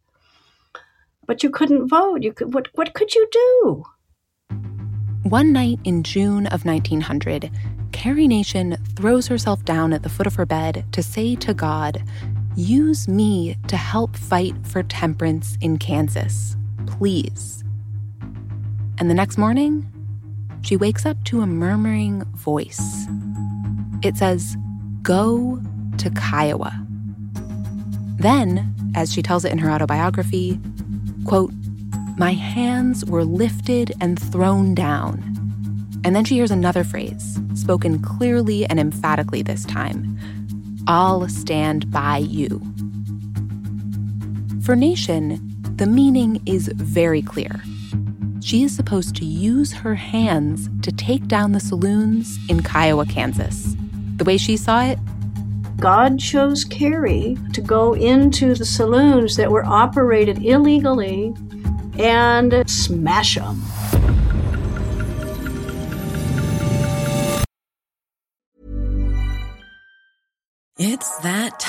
But 1.27 1.43
you 1.43 1.51
couldn't 1.51 1.89
vote. 1.89 2.23
You 2.23 2.33
could 2.33 2.55
what 2.55 2.69
what 2.75 2.95
could 2.95 3.15
you 3.15 3.29
do? 3.31 3.85
One 5.23 5.53
night 5.53 5.79
in 5.85 6.03
June 6.03 6.47
of 6.49 6.65
1900, 6.65 7.51
Carrie 7.93 8.29
Nation 8.29 8.77
throws 8.97 9.29
herself 9.29 9.65
down 9.65 9.93
at 9.93 10.03
the 10.03 10.09
foot 10.09 10.27
of 10.27 10.35
her 10.35 10.47
bed 10.47 10.85
to 10.93 11.03
say 11.03 11.37
to 11.37 11.55
God, 11.55 12.03
Use 12.57 13.09
me 13.09 13.57
to 13.69 13.77
help 13.77 14.17
fight 14.17 14.55
for 14.67 14.83
temperance 14.83 15.57
in 15.61 15.79
Kansas, 15.79 16.57
please. 16.87 17.65
And 18.99 19.09
the 19.09 19.15
next 19.15 19.39
morning, 19.39 19.89
she 20.63 20.77
wakes 20.77 21.07
up 21.07 21.23
to 21.25 21.41
a 21.41 21.47
murmuring 21.47 22.25
voice. 22.35 23.07
It 24.03 24.17
says, 24.17 24.57
Go 25.03 25.61
to 25.99 26.11
Kiowa. 26.11 26.73
Then, 28.17 28.75
as 28.95 29.13
she 29.13 29.23
tells 29.23 29.45
it 29.45 29.53
in 29.53 29.59
her 29.59 29.71
autobiography, 29.71 30.61
quote, 31.25 31.53
My 32.19 32.33
hands 32.33 33.05
were 33.05 33.25
lifted 33.25 33.93
and 34.01 34.21
thrown 34.21 34.75
down. 34.75 35.32
And 36.05 36.17
then 36.17 36.25
she 36.25 36.35
hears 36.35 36.51
another 36.51 36.85
phrase, 36.85 37.39
spoken 37.55 38.01
clearly 38.01 38.67
and 38.67 38.81
emphatically 38.81 39.43
this 39.43 39.65
time 39.65 40.19
I'll 40.87 41.29
stand 41.29 41.91
by 41.91 42.19
you. 42.19 42.61
For 44.65 44.75
Nation, 44.75 45.41
the 45.77 45.87
meaning 45.87 46.43
is 46.47 46.69
very 46.69 47.23
clear. 47.23 47.63
She 48.41 48.65
is 48.65 48.75
supposed 48.75 49.15
to 49.17 49.25
use 49.25 49.73
her 49.73 49.95
hands 49.95 50.69
to 50.83 50.91
take 50.91 51.29
down 51.29 51.53
the 51.53 51.61
saloons 51.61 52.39
in 52.49 52.63
Kiowa, 52.63 53.07
Kansas. 53.07 53.77
The 54.17 54.25
way 54.25 54.37
she 54.37 54.57
saw 54.57 54.83
it, 54.83 54.99
God 55.79 56.19
chose 56.19 56.65
Carrie 56.65 57.37
to 57.53 57.61
go 57.61 57.95
into 57.95 58.55
the 58.55 58.65
saloons 58.65 59.37
that 59.37 59.51
were 59.51 59.65
operated 59.65 60.45
illegally 60.45 61.35
and 61.99 62.69
smash 62.69 63.37
them. 63.37 63.63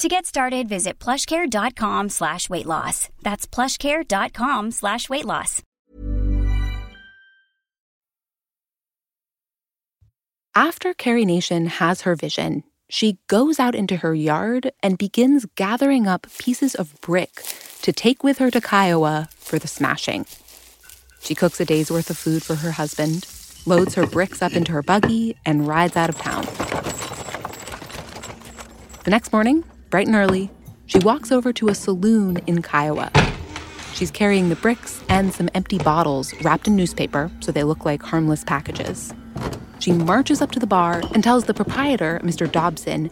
To 0.00 0.08
get 0.08 0.26
started, 0.26 0.68
visit 0.68 0.98
plushcare.com 0.98 2.08
slash 2.08 2.50
weight 2.50 2.66
loss. 2.66 3.08
That's 3.22 3.46
plushcare.com 3.46 4.72
slash 4.72 5.08
weight 5.08 5.24
loss. 5.24 5.62
After 10.56 10.94
Carrie 10.94 11.24
Nation 11.24 11.66
has 11.66 12.02
her 12.02 12.16
vision, 12.16 12.64
she 12.88 13.18
goes 13.28 13.58
out 13.58 13.74
into 13.74 13.96
her 13.96 14.14
yard 14.14 14.72
and 14.82 14.98
begins 14.98 15.46
gathering 15.54 16.06
up 16.06 16.26
pieces 16.38 16.74
of 16.74 17.00
brick 17.00 17.42
to 17.82 17.92
take 17.92 18.22
with 18.24 18.38
her 18.38 18.50
to 18.50 18.60
Kiowa 18.60 19.28
for 19.36 19.58
the 19.58 19.68
smashing. 19.68 20.26
She 21.20 21.34
cooks 21.34 21.60
a 21.60 21.64
day's 21.64 21.90
worth 21.90 22.10
of 22.10 22.18
food 22.18 22.42
for 22.42 22.56
her 22.56 22.72
husband, 22.72 23.26
loads 23.64 23.94
her 23.94 24.06
bricks 24.06 24.42
up 24.42 24.52
into 24.52 24.72
her 24.72 24.82
buggy, 24.82 25.36
and 25.46 25.66
rides 25.66 25.96
out 25.96 26.10
of 26.10 26.18
town. 26.18 26.44
The 29.04 29.10
next 29.10 29.32
morning, 29.32 29.64
bright 29.94 30.08
and 30.08 30.16
early, 30.16 30.50
she 30.86 30.98
walks 30.98 31.30
over 31.30 31.52
to 31.52 31.68
a 31.68 31.74
saloon 31.74 32.38
in 32.48 32.60
Kiowa. 32.60 33.12
She's 33.92 34.10
carrying 34.10 34.48
the 34.48 34.56
bricks 34.56 35.00
and 35.08 35.32
some 35.32 35.48
empty 35.54 35.78
bottles 35.78 36.34
wrapped 36.42 36.66
in 36.66 36.74
newspaper 36.74 37.30
so 37.38 37.52
they 37.52 37.62
look 37.62 37.84
like 37.84 38.02
harmless 38.02 38.42
packages. 38.42 39.14
She 39.78 39.92
marches 39.92 40.42
up 40.42 40.50
to 40.50 40.58
the 40.58 40.66
bar 40.66 41.00
and 41.14 41.22
tells 41.22 41.44
the 41.44 41.54
proprietor, 41.54 42.20
Mr. 42.24 42.50
Dobson, 42.50 43.08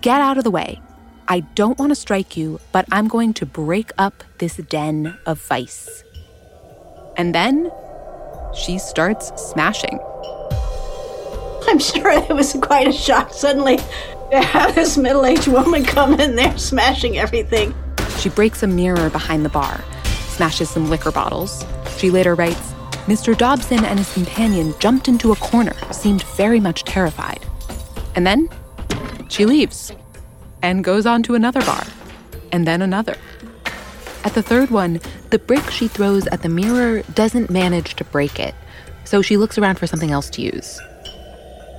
Get 0.00 0.20
out 0.20 0.36
of 0.36 0.42
the 0.42 0.50
way. 0.50 0.82
I 1.28 1.38
don't 1.54 1.78
want 1.78 1.92
to 1.92 1.94
strike 1.94 2.36
you, 2.36 2.58
but 2.72 2.84
I'm 2.90 3.06
going 3.06 3.32
to 3.34 3.46
break 3.46 3.92
up 3.96 4.24
this 4.38 4.56
den 4.56 5.16
of 5.26 5.40
vice. 5.40 6.02
And 7.16 7.32
then 7.32 7.70
she 8.56 8.78
starts 8.78 9.30
smashing. 9.40 10.00
I'm 11.68 11.78
sure 11.78 12.10
it 12.10 12.34
was 12.34 12.54
quite 12.60 12.88
a 12.88 12.92
shock 12.92 13.32
suddenly 13.32 13.78
to 14.34 14.40
have 14.40 14.74
this 14.74 14.96
middle 14.96 15.24
aged 15.24 15.48
woman 15.48 15.84
come 15.84 16.18
in 16.18 16.34
there 16.34 16.56
smashing 16.58 17.18
everything. 17.18 17.74
She 18.18 18.28
breaks 18.28 18.62
a 18.62 18.66
mirror 18.66 19.08
behind 19.10 19.44
the 19.44 19.48
bar, 19.48 19.82
smashes 20.28 20.70
some 20.70 20.90
liquor 20.90 21.12
bottles. 21.12 21.64
She 21.98 22.10
later 22.10 22.34
writes 22.34 22.72
Mr. 23.06 23.36
Dobson 23.36 23.84
and 23.84 23.98
his 23.98 24.12
companion 24.12 24.74
jumped 24.78 25.08
into 25.08 25.30
a 25.30 25.36
corner, 25.36 25.74
seemed 25.92 26.22
very 26.36 26.58
much 26.58 26.84
terrified. 26.84 27.44
And 28.16 28.26
then 28.26 28.48
she 29.28 29.46
leaves 29.46 29.92
and 30.62 30.82
goes 30.82 31.06
on 31.06 31.22
to 31.24 31.34
another 31.34 31.60
bar, 31.60 31.84
and 32.50 32.66
then 32.66 32.82
another. 32.82 33.16
At 34.24 34.34
the 34.34 34.42
third 34.42 34.70
one, 34.70 35.00
the 35.30 35.38
brick 35.38 35.70
she 35.70 35.86
throws 35.86 36.26
at 36.28 36.42
the 36.42 36.48
mirror 36.48 37.02
doesn't 37.12 37.50
manage 37.50 37.94
to 37.96 38.04
break 38.04 38.40
it, 38.40 38.54
so 39.04 39.20
she 39.20 39.36
looks 39.36 39.58
around 39.58 39.78
for 39.78 39.86
something 39.86 40.10
else 40.10 40.30
to 40.30 40.42
use. 40.42 40.80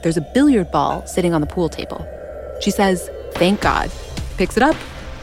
There's 0.03 0.17
a 0.17 0.29
billiard 0.35 0.71
ball 0.71 1.05
sitting 1.07 1.33
on 1.33 1.41
the 1.41 1.47
pool 1.47 1.67
table. 1.67 2.07
She 2.59 2.71
says, 2.71 3.09
Thank 3.33 3.61
God, 3.61 3.91
picks 4.37 4.57
it 4.57 4.63
up, 4.63 4.75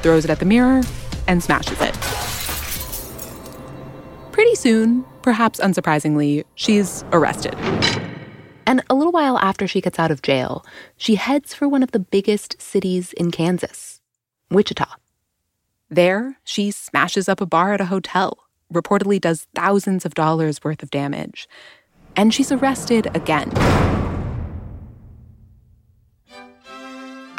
throws 0.02 0.24
it 0.24 0.30
at 0.30 0.38
the 0.38 0.44
mirror, 0.44 0.82
and 1.26 1.42
smashes 1.42 1.80
it. 1.80 1.94
Pretty 4.32 4.54
soon, 4.54 5.04
perhaps 5.22 5.60
unsurprisingly, 5.60 6.44
she's 6.54 7.04
arrested. 7.12 7.54
And 8.66 8.82
a 8.88 8.94
little 8.94 9.12
while 9.12 9.38
after 9.38 9.66
she 9.66 9.80
gets 9.80 9.98
out 9.98 10.10
of 10.10 10.22
jail, 10.22 10.64
she 10.96 11.16
heads 11.16 11.52
for 11.52 11.68
one 11.68 11.82
of 11.82 11.92
the 11.92 11.98
biggest 11.98 12.60
cities 12.60 13.12
in 13.14 13.30
Kansas, 13.30 14.00
Wichita. 14.50 14.86
There, 15.90 16.38
she 16.44 16.70
smashes 16.70 17.28
up 17.28 17.40
a 17.40 17.46
bar 17.46 17.74
at 17.74 17.80
a 17.80 17.86
hotel, 17.86 18.38
reportedly 18.72 19.20
does 19.20 19.46
thousands 19.54 20.06
of 20.06 20.14
dollars 20.14 20.64
worth 20.64 20.82
of 20.82 20.90
damage, 20.90 21.46
and 22.16 22.32
she's 22.32 22.50
arrested 22.50 23.14
again. 23.14 23.50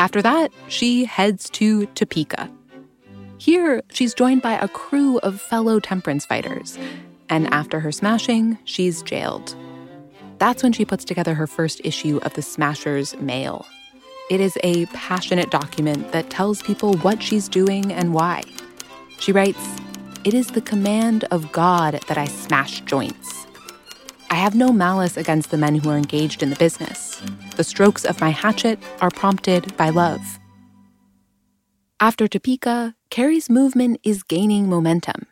After 0.03 0.21
that, 0.21 0.51
she 0.67 1.05
heads 1.05 1.49
to 1.51 1.85
Topeka. 1.95 2.51
Here, 3.37 3.81
she's 3.89 4.13
joined 4.13 4.41
by 4.41 4.51
a 4.59 4.67
crew 4.67 5.17
of 5.19 5.39
fellow 5.39 5.79
temperance 5.79 6.25
fighters, 6.25 6.77
and 7.29 7.47
after 7.53 7.79
her 7.79 7.93
smashing, 7.93 8.57
she's 8.65 9.01
jailed. 9.01 9.55
That's 10.39 10.61
when 10.61 10.73
she 10.73 10.83
puts 10.83 11.05
together 11.05 11.35
her 11.35 11.47
first 11.47 11.79
issue 11.85 12.19
of 12.23 12.33
the 12.33 12.41
Smashers 12.41 13.15
Mail. 13.21 13.65
It 14.29 14.41
is 14.41 14.57
a 14.61 14.87
passionate 14.87 15.51
document 15.51 16.11
that 16.11 16.29
tells 16.29 16.61
people 16.61 16.95
what 16.97 17.23
she's 17.23 17.47
doing 17.47 17.93
and 17.93 18.13
why. 18.13 18.43
She 19.21 19.31
writes, 19.31 19.65
It 20.25 20.33
is 20.33 20.47
the 20.47 20.59
command 20.59 21.23
of 21.31 21.49
God 21.53 21.97
that 22.09 22.17
I 22.17 22.25
smash 22.25 22.81
joints. 22.81 23.42
I 24.33 24.37
have 24.37 24.55
no 24.55 24.73
malice 24.73 25.15
against 25.15 25.51
the 25.51 25.59
men 25.59 25.75
who 25.75 25.91
are 25.91 25.95
engaged 25.95 26.41
in 26.41 26.49
the 26.49 26.55
business. 26.55 27.21
The 27.55 27.63
strokes 27.63 28.03
of 28.03 28.19
my 28.19 28.31
hatchet 28.31 28.79
are 28.99 29.11
prompted 29.11 29.77
by 29.77 29.89
love. 29.89 30.39
After 31.99 32.27
Topeka, 32.27 32.95
Carrie's 33.11 33.47
movement 33.47 33.99
is 34.01 34.23
gaining 34.23 34.67
momentum. 34.67 35.27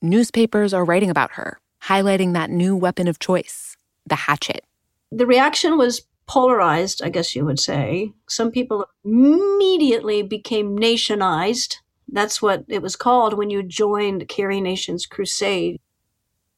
Newspapers 0.00 0.72
are 0.72 0.86
writing 0.86 1.10
about 1.10 1.32
her, 1.32 1.60
highlighting 1.82 2.32
that 2.32 2.48
new 2.48 2.74
weapon 2.74 3.08
of 3.08 3.18
choice, 3.18 3.76
the 4.06 4.14
hatchet. 4.14 4.64
The 5.12 5.26
reaction 5.26 5.76
was 5.76 6.06
polarized, 6.26 7.02
I 7.04 7.10
guess 7.10 7.36
you 7.36 7.44
would 7.44 7.60
say. 7.60 8.14
Some 8.26 8.50
people 8.50 8.86
immediately 9.04 10.22
became 10.22 10.78
nationized. 10.78 11.76
That's 12.08 12.40
what 12.40 12.64
it 12.68 12.80
was 12.80 12.96
called 12.96 13.36
when 13.36 13.50
you 13.50 13.62
joined 13.62 14.28
Carrie 14.28 14.62
Nation's 14.62 15.04
crusade. 15.04 15.78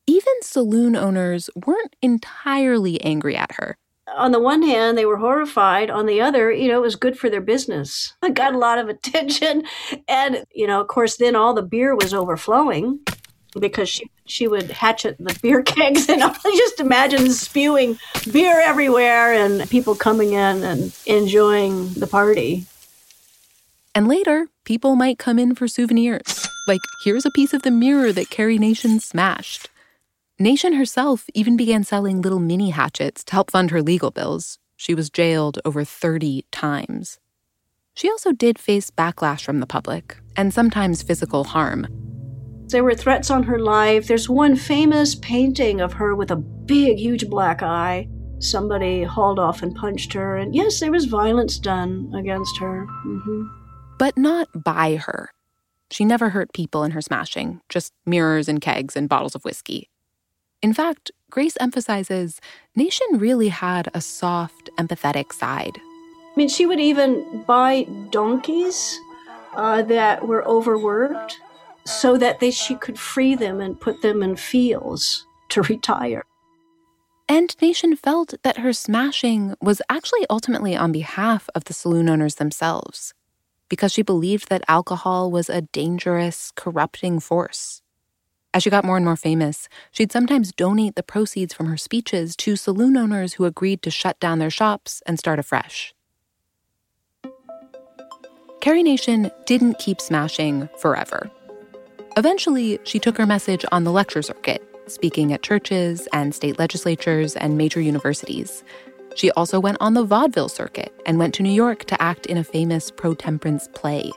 Even 0.07 0.33
saloon 0.43 0.97
owners 0.97 1.49
weren't 1.67 1.95
entirely 2.03 3.01
angry 3.03 3.37
at 3.37 3.53
her. 3.53 3.77
On 4.17 4.33
the 4.33 4.41
one 4.41 4.62
hand, 4.62 4.99
they 4.99 5.07
were 5.07 5.17
horrified. 5.17 5.88
On 5.88 6.07
the 6.07 6.21
other, 6.21 6.51
you 6.51 6.69
know, 6.69 6.79
it 6.79 6.83
was 6.83 6.97
good 6.97 7.19
for 7.19 7.31
their 7.31 7.41
business. 7.41 8.15
It 8.23 8.35
got 8.35 8.55
a 8.55 8.59
lot 8.59 8.79
of 8.79 8.88
attention. 8.88 9.65
And, 10.09 10.45
you 10.53 10.67
know, 10.67 10.81
of 10.81 10.88
course, 10.88 11.17
then 11.17 11.37
all 11.37 11.55
the 11.55 11.62
beer 11.62 11.95
was 11.95 12.12
overflowing 12.12 13.01
because 13.59 13.88
she 13.88 14.11
she 14.25 14.49
would 14.49 14.71
hatchet 14.71 15.17
the 15.19 15.38
beer 15.43 15.62
kegs 15.75 16.09
and 16.09 16.23
I 16.23 16.33
just 16.57 16.81
imagine 16.81 17.31
spewing 17.31 17.99
beer 18.33 18.61
everywhere 18.61 19.33
and 19.33 19.69
people 19.69 19.95
coming 19.95 20.33
in 20.33 20.62
and 20.62 20.97
enjoying 21.07 21.93
the 21.95 22.07
party. 22.07 22.65
And 23.95 24.09
later, 24.09 24.49
people 24.65 24.97
might 24.97 25.19
come 25.19 25.38
in 25.38 25.55
for 25.55 25.69
souvenirs. 25.69 26.49
Like, 26.67 26.81
here's 27.05 27.27
a 27.27 27.31
piece 27.31 27.53
of 27.53 27.62
the 27.62 27.71
mirror 27.71 28.12
that 28.12 28.31
Carrie 28.31 28.59
Nation 28.59 29.01
smashed. 29.01 29.69
Nation 30.42 30.72
herself 30.72 31.26
even 31.35 31.57
began 31.57 31.85
selling 31.85 32.20
little 32.20 32.40
mini 32.40 32.70
hatchets 32.70 33.22
to 33.22 33.33
help 33.33 33.52
fund 33.52 33.70
her 33.70 33.81
legal 33.81 34.11
bills. 34.11 34.59
She 34.74 34.92
was 34.92 35.09
jailed 35.09 35.61
over 35.64 35.85
30 35.85 36.44
times. 36.50 37.20
She 37.94 38.11
also 38.11 38.33
did 38.33 38.59
face 38.59 38.90
backlash 38.90 39.44
from 39.44 39.61
the 39.61 39.68
public 39.68 40.16
and 40.37 40.52
sometimes 40.52 41.00
physical 41.00 41.44
harm. 41.44 41.87
There 42.70 42.83
were 42.83 42.96
threats 42.96 43.31
on 43.31 43.44
her 43.44 43.61
life. 43.61 44.09
There's 44.09 44.28
one 44.28 44.57
famous 44.57 45.14
painting 45.14 45.81
of 45.81 45.92
her 45.92 46.16
with 46.16 46.33
a 46.33 46.42
big, 46.42 46.98
huge 46.98 47.28
black 47.31 47.62
eye. 47.62 48.09
Somebody 48.40 49.05
hauled 49.05 49.38
off 49.38 49.62
and 49.62 49.76
punched 49.76 50.12
her. 50.14 50.37
And 50.37 50.57
yes, 50.57 50.81
there 50.81 50.90
was 50.90 51.05
violence 51.05 51.57
done 51.57 52.12
against 52.16 52.59
her. 52.59 52.85
Mm-hmm. 53.07 53.44
But 53.96 54.18
not 54.18 54.48
by 54.64 54.96
her. 54.96 55.31
She 55.92 56.05
never 56.05 56.31
hurt 56.31 56.52
people 56.52 56.83
in 56.83 56.90
her 56.90 57.00
smashing, 57.00 57.61
just 57.68 57.92
mirrors 58.05 58.48
and 58.48 58.61
kegs 58.61 58.96
and 58.96 59.09
bottles 59.09 59.37
of 59.37 59.44
whiskey. 59.44 59.88
In 60.62 60.72
fact, 60.72 61.11
Grace 61.29 61.57
emphasizes 61.61 62.40
Nation 62.77 63.07
really 63.12 63.48
had 63.48 63.88
a 63.94 64.01
soft, 64.01 64.70
empathetic 64.79 65.33
side. 65.33 65.77
I 65.77 66.35
mean, 66.37 66.48
she 66.48 66.66
would 66.66 66.81
even 66.81 67.42
buy 67.46 67.87
donkeys 68.11 68.98
uh, 69.55 69.83
that 69.83 70.27
were 70.27 70.46
overworked 70.46 71.40
so 71.85 72.16
that 72.16 72.40
they, 72.40 72.51
she 72.51 72.77
could 72.77 72.98
free 72.98 73.35
them 73.35 73.61
and 73.61 73.79
put 73.81 74.03
them 74.03 74.22
in 74.22 74.37
fields 74.37 75.27
to 75.51 75.62
retire. 75.62 76.22
And 77.29 77.55
Nation 77.61 77.96
felt 77.96 78.35
that 78.44 78.59
her 78.59 78.72
smashing 78.72 79.55
was 79.61 79.83
actually 79.90 80.27
ultimately 80.31 80.77
on 80.77 80.92
behalf 80.92 81.48
of 81.55 81.64
the 81.64 81.72
saloon 81.72 82.09
owners 82.09 82.37
themselves, 82.37 83.14
because 83.68 83.92
she 83.92 84.03
believed 84.03 84.48
that 84.48 84.64
alcohol 84.68 85.31
was 85.31 85.51
a 85.51 85.62
dangerous, 85.62 86.53
corrupting 86.57 87.20
force. 87.20 87.82
As 88.55 88.62
she 88.62 88.71
got 88.71 88.85
more 88.85 88.97
and 88.97 89.05
more 89.05 89.17
famous, 89.17 89.69
she'd 89.93 90.12
sometimes 90.12 90.53
donate 90.53 90.95
the 90.95 91.03
proceeds 91.03 91.55
from 91.55 91.67
her 91.67 91.79
speeches 91.79 92.37
to 92.37 92.57
saloon 92.57 92.97
owners 92.97 93.35
who 93.35 93.47
agreed 93.47 93.83
to 93.83 93.91
shut 93.91 94.21
down 94.21 94.38
their 94.38 94.51
shops 94.51 95.03
and 95.07 95.19
start 95.19 95.38
afresh. 95.38 95.95
Carrie 98.61 98.83
Nation 98.83 99.31
didn't 99.47 99.79
keep 99.79 100.01
smashing 100.01 100.69
forever. 100.79 101.31
Eventually, 102.17 102.79
she 102.85 102.99
took 102.99 103.17
her 103.17 103.27
message 103.27 103.65
on 103.73 103.85
the 103.85 103.91
lecture 103.91 104.23
circuit, 104.23 104.62
speaking 104.87 105.33
at 105.33 105.43
churches 105.43 106.07
and 106.12 106.35
state 106.35 106.59
legislatures 106.59 107.35
and 107.37 107.57
major 107.57 107.81
universities. 107.81 108.62
She 109.17 109.31
also 109.33 109.59
went 109.59 109.79
on 109.81 109.95
the 109.95 110.05
vaudeville 110.05 110.51
circuit 110.51 110.93
and 111.07 111.19
went 111.19 111.35
to 111.35 111.43
New 111.43 111.53
York 111.53 111.87
to 111.87 112.01
act 112.01 112.27
in 112.27 112.37
a 112.37 112.45
famous 112.45 112.91
pro 112.91 113.15
temperance 113.15 113.69
play. 113.75 114.12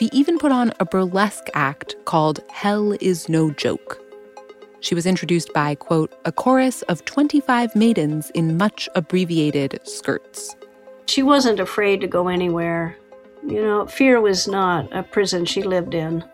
She 0.00 0.08
even 0.14 0.38
put 0.38 0.50
on 0.50 0.72
a 0.80 0.86
burlesque 0.86 1.48
act 1.52 1.94
called 2.06 2.40
Hell 2.48 2.96
is 3.02 3.28
No 3.28 3.50
Joke. 3.50 4.00
She 4.80 4.94
was 4.94 5.04
introduced 5.04 5.52
by, 5.52 5.74
quote, 5.74 6.10
a 6.24 6.32
chorus 6.32 6.80
of 6.88 7.04
25 7.04 7.76
maidens 7.76 8.30
in 8.30 8.56
much 8.56 8.88
abbreviated 8.94 9.78
skirts. 9.84 10.56
She 11.04 11.22
wasn't 11.22 11.60
afraid 11.60 12.00
to 12.00 12.06
go 12.06 12.28
anywhere. 12.28 12.96
You 13.46 13.60
know, 13.60 13.86
fear 13.88 14.22
was 14.22 14.48
not 14.48 14.88
a 14.90 15.02
prison 15.02 15.44
she 15.44 15.62
lived 15.62 15.92
in. 15.92 16.24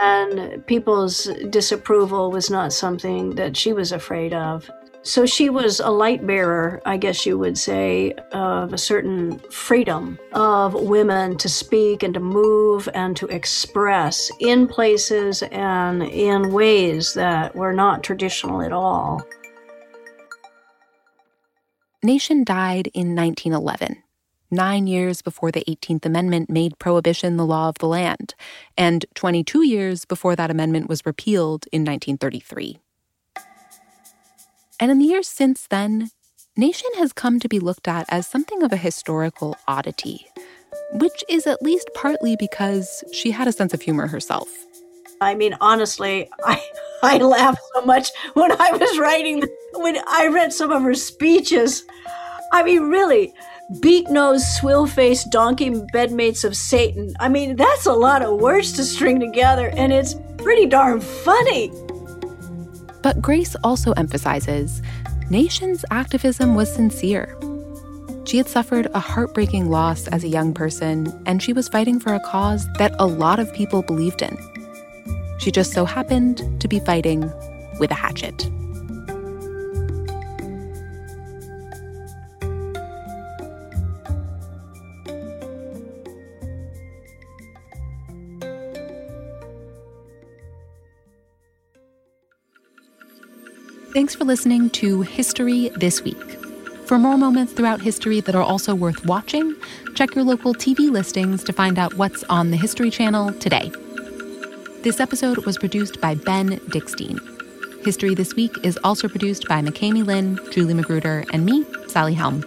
And 0.00 0.66
people's 0.66 1.30
disapproval 1.50 2.32
was 2.32 2.50
not 2.50 2.72
something 2.72 3.36
that 3.36 3.56
she 3.56 3.72
was 3.72 3.92
afraid 3.92 4.34
of. 4.34 4.68
So 5.04 5.26
she 5.26 5.50
was 5.50 5.80
a 5.80 5.90
light 5.90 6.24
bearer, 6.24 6.80
I 6.86 6.96
guess 6.96 7.26
you 7.26 7.36
would 7.36 7.58
say, 7.58 8.12
of 8.30 8.72
a 8.72 8.78
certain 8.78 9.40
freedom 9.50 10.16
of 10.32 10.74
women 10.74 11.36
to 11.38 11.48
speak 11.48 12.04
and 12.04 12.14
to 12.14 12.20
move 12.20 12.88
and 12.94 13.16
to 13.16 13.26
express 13.26 14.30
in 14.38 14.68
places 14.68 15.42
and 15.50 16.04
in 16.04 16.52
ways 16.52 17.14
that 17.14 17.56
were 17.56 17.72
not 17.72 18.04
traditional 18.04 18.62
at 18.62 18.72
all. 18.72 19.26
Nation 22.04 22.44
died 22.44 22.86
in 22.94 23.16
1911, 23.16 24.00
nine 24.52 24.86
years 24.86 25.20
before 25.20 25.50
the 25.50 25.64
18th 25.68 26.06
Amendment 26.06 26.48
made 26.48 26.78
prohibition 26.78 27.36
the 27.36 27.46
law 27.46 27.68
of 27.68 27.78
the 27.78 27.88
land, 27.88 28.36
and 28.78 29.04
22 29.14 29.66
years 29.66 30.04
before 30.04 30.36
that 30.36 30.50
amendment 30.50 30.88
was 30.88 31.04
repealed 31.04 31.66
in 31.72 31.80
1933. 31.82 32.78
And 34.82 34.90
in 34.90 34.98
the 34.98 35.04
years 35.04 35.28
since 35.28 35.68
then, 35.68 36.10
Nation 36.56 36.90
has 36.96 37.12
come 37.12 37.38
to 37.38 37.48
be 37.48 37.60
looked 37.60 37.86
at 37.86 38.04
as 38.08 38.26
something 38.26 38.64
of 38.64 38.72
a 38.72 38.76
historical 38.76 39.56
oddity, 39.68 40.26
which 40.94 41.22
is 41.28 41.46
at 41.46 41.62
least 41.62 41.88
partly 41.94 42.34
because 42.34 43.04
she 43.12 43.30
had 43.30 43.46
a 43.46 43.52
sense 43.52 43.72
of 43.72 43.80
humor 43.80 44.08
herself. 44.08 44.48
I 45.20 45.36
mean, 45.36 45.54
honestly, 45.60 46.28
I, 46.44 46.60
I 47.04 47.18
laughed 47.18 47.60
so 47.76 47.82
much 47.82 48.10
when 48.34 48.50
I 48.60 48.72
was 48.72 48.98
writing, 48.98 49.44
when 49.74 49.98
I 50.08 50.26
read 50.26 50.52
some 50.52 50.72
of 50.72 50.82
her 50.82 50.94
speeches. 50.94 51.84
I 52.52 52.64
mean, 52.64 52.90
really, 52.90 53.32
beak 53.78 54.10
nosed, 54.10 54.48
swill 54.48 54.88
faced 54.88 55.30
donkey 55.30 55.70
bedmates 55.94 56.42
of 56.42 56.56
Satan. 56.56 57.14
I 57.20 57.28
mean, 57.28 57.54
that's 57.54 57.86
a 57.86 57.92
lot 57.92 58.22
of 58.22 58.40
words 58.40 58.72
to 58.72 58.82
string 58.82 59.20
together, 59.20 59.72
and 59.76 59.92
it's 59.92 60.16
pretty 60.38 60.66
darn 60.66 61.00
funny. 61.00 61.70
But 63.02 63.20
Grace 63.20 63.56
also 63.64 63.92
emphasizes 63.92 64.80
Nation's 65.28 65.84
activism 65.90 66.54
was 66.54 66.72
sincere. 66.72 67.36
She 68.24 68.36
had 68.36 68.48
suffered 68.48 68.86
a 68.94 69.00
heartbreaking 69.00 69.68
loss 69.68 70.06
as 70.08 70.24
a 70.24 70.28
young 70.28 70.54
person, 70.54 71.12
and 71.26 71.42
she 71.42 71.52
was 71.52 71.68
fighting 71.68 71.98
for 71.98 72.14
a 72.14 72.20
cause 72.20 72.68
that 72.78 72.94
a 72.98 73.06
lot 73.06 73.40
of 73.40 73.52
people 73.52 73.82
believed 73.82 74.22
in. 74.22 74.38
She 75.38 75.50
just 75.50 75.72
so 75.72 75.84
happened 75.84 76.60
to 76.60 76.68
be 76.68 76.78
fighting 76.78 77.30
with 77.80 77.90
a 77.90 77.94
hatchet. 77.94 78.48
Thanks 93.92 94.14
for 94.14 94.24
listening 94.24 94.70
to 94.70 95.02
History 95.02 95.68
This 95.76 96.00
Week. 96.00 96.16
For 96.86 96.98
more 96.98 97.18
moments 97.18 97.52
throughout 97.52 97.82
history 97.82 98.20
that 98.20 98.34
are 98.34 98.42
also 98.42 98.74
worth 98.74 99.04
watching, 99.04 99.54
check 99.94 100.14
your 100.14 100.24
local 100.24 100.54
TV 100.54 100.90
listings 100.90 101.44
to 101.44 101.52
find 101.52 101.78
out 101.78 101.92
what's 101.98 102.24
on 102.24 102.50
the 102.50 102.56
History 102.56 102.88
Channel 102.88 103.34
today. 103.34 103.70
This 104.80 104.98
episode 104.98 105.44
was 105.44 105.58
produced 105.58 106.00
by 106.00 106.14
Ben 106.14 106.58
Dickstein. 106.70 107.20
History 107.84 108.14
This 108.14 108.34
Week 108.34 108.56
is 108.62 108.78
also 108.82 109.08
produced 109.08 109.46
by 109.46 109.60
McCamey 109.60 110.06
Lynn, 110.06 110.40
Julie 110.50 110.72
Magruder, 110.72 111.26
and 111.30 111.44
me, 111.44 111.66
Sally 111.88 112.14
Helm. 112.14 112.42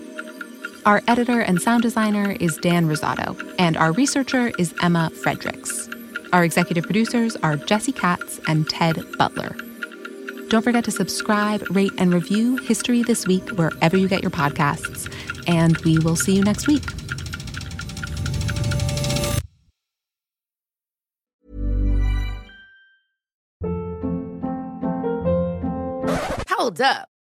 Our 0.88 1.04
editor 1.08 1.42
and 1.42 1.62
sound 1.62 1.84
designer 1.84 2.32
is 2.40 2.58
Dan 2.58 2.88
Rosato, 2.88 3.40
and 3.60 3.78
our 3.78 3.92
researcher 3.92 4.52
is 4.58 4.74
Emma 4.82 5.12
Fredericks. 5.22 5.90
Our 6.34 6.44
executive 6.44 6.86
producers 6.86 7.36
are 7.44 7.56
Jesse 7.56 7.92
Katz 7.92 8.40
and 8.48 8.68
Ted 8.68 9.00
Butler. 9.20 9.56
Don't 10.50 10.62
forget 10.62 10.84
to 10.86 10.92
subscribe, 10.92 11.64
rate, 11.70 11.92
and 11.98 12.14
review 12.14 12.58
History 12.58 13.04
This 13.04 13.26
Week 13.28 13.50
wherever 13.52 13.98
you 13.98 14.08
get 14.08 14.22
your 14.22 14.32
podcasts. 14.32 15.12
And 15.48 15.78
we 15.80 15.98
will 16.00 16.16
see 16.16 16.36
you 16.36 16.44
next 16.44 16.68
week. 16.68 16.84
Hold 26.50 26.82
up. 26.82 27.15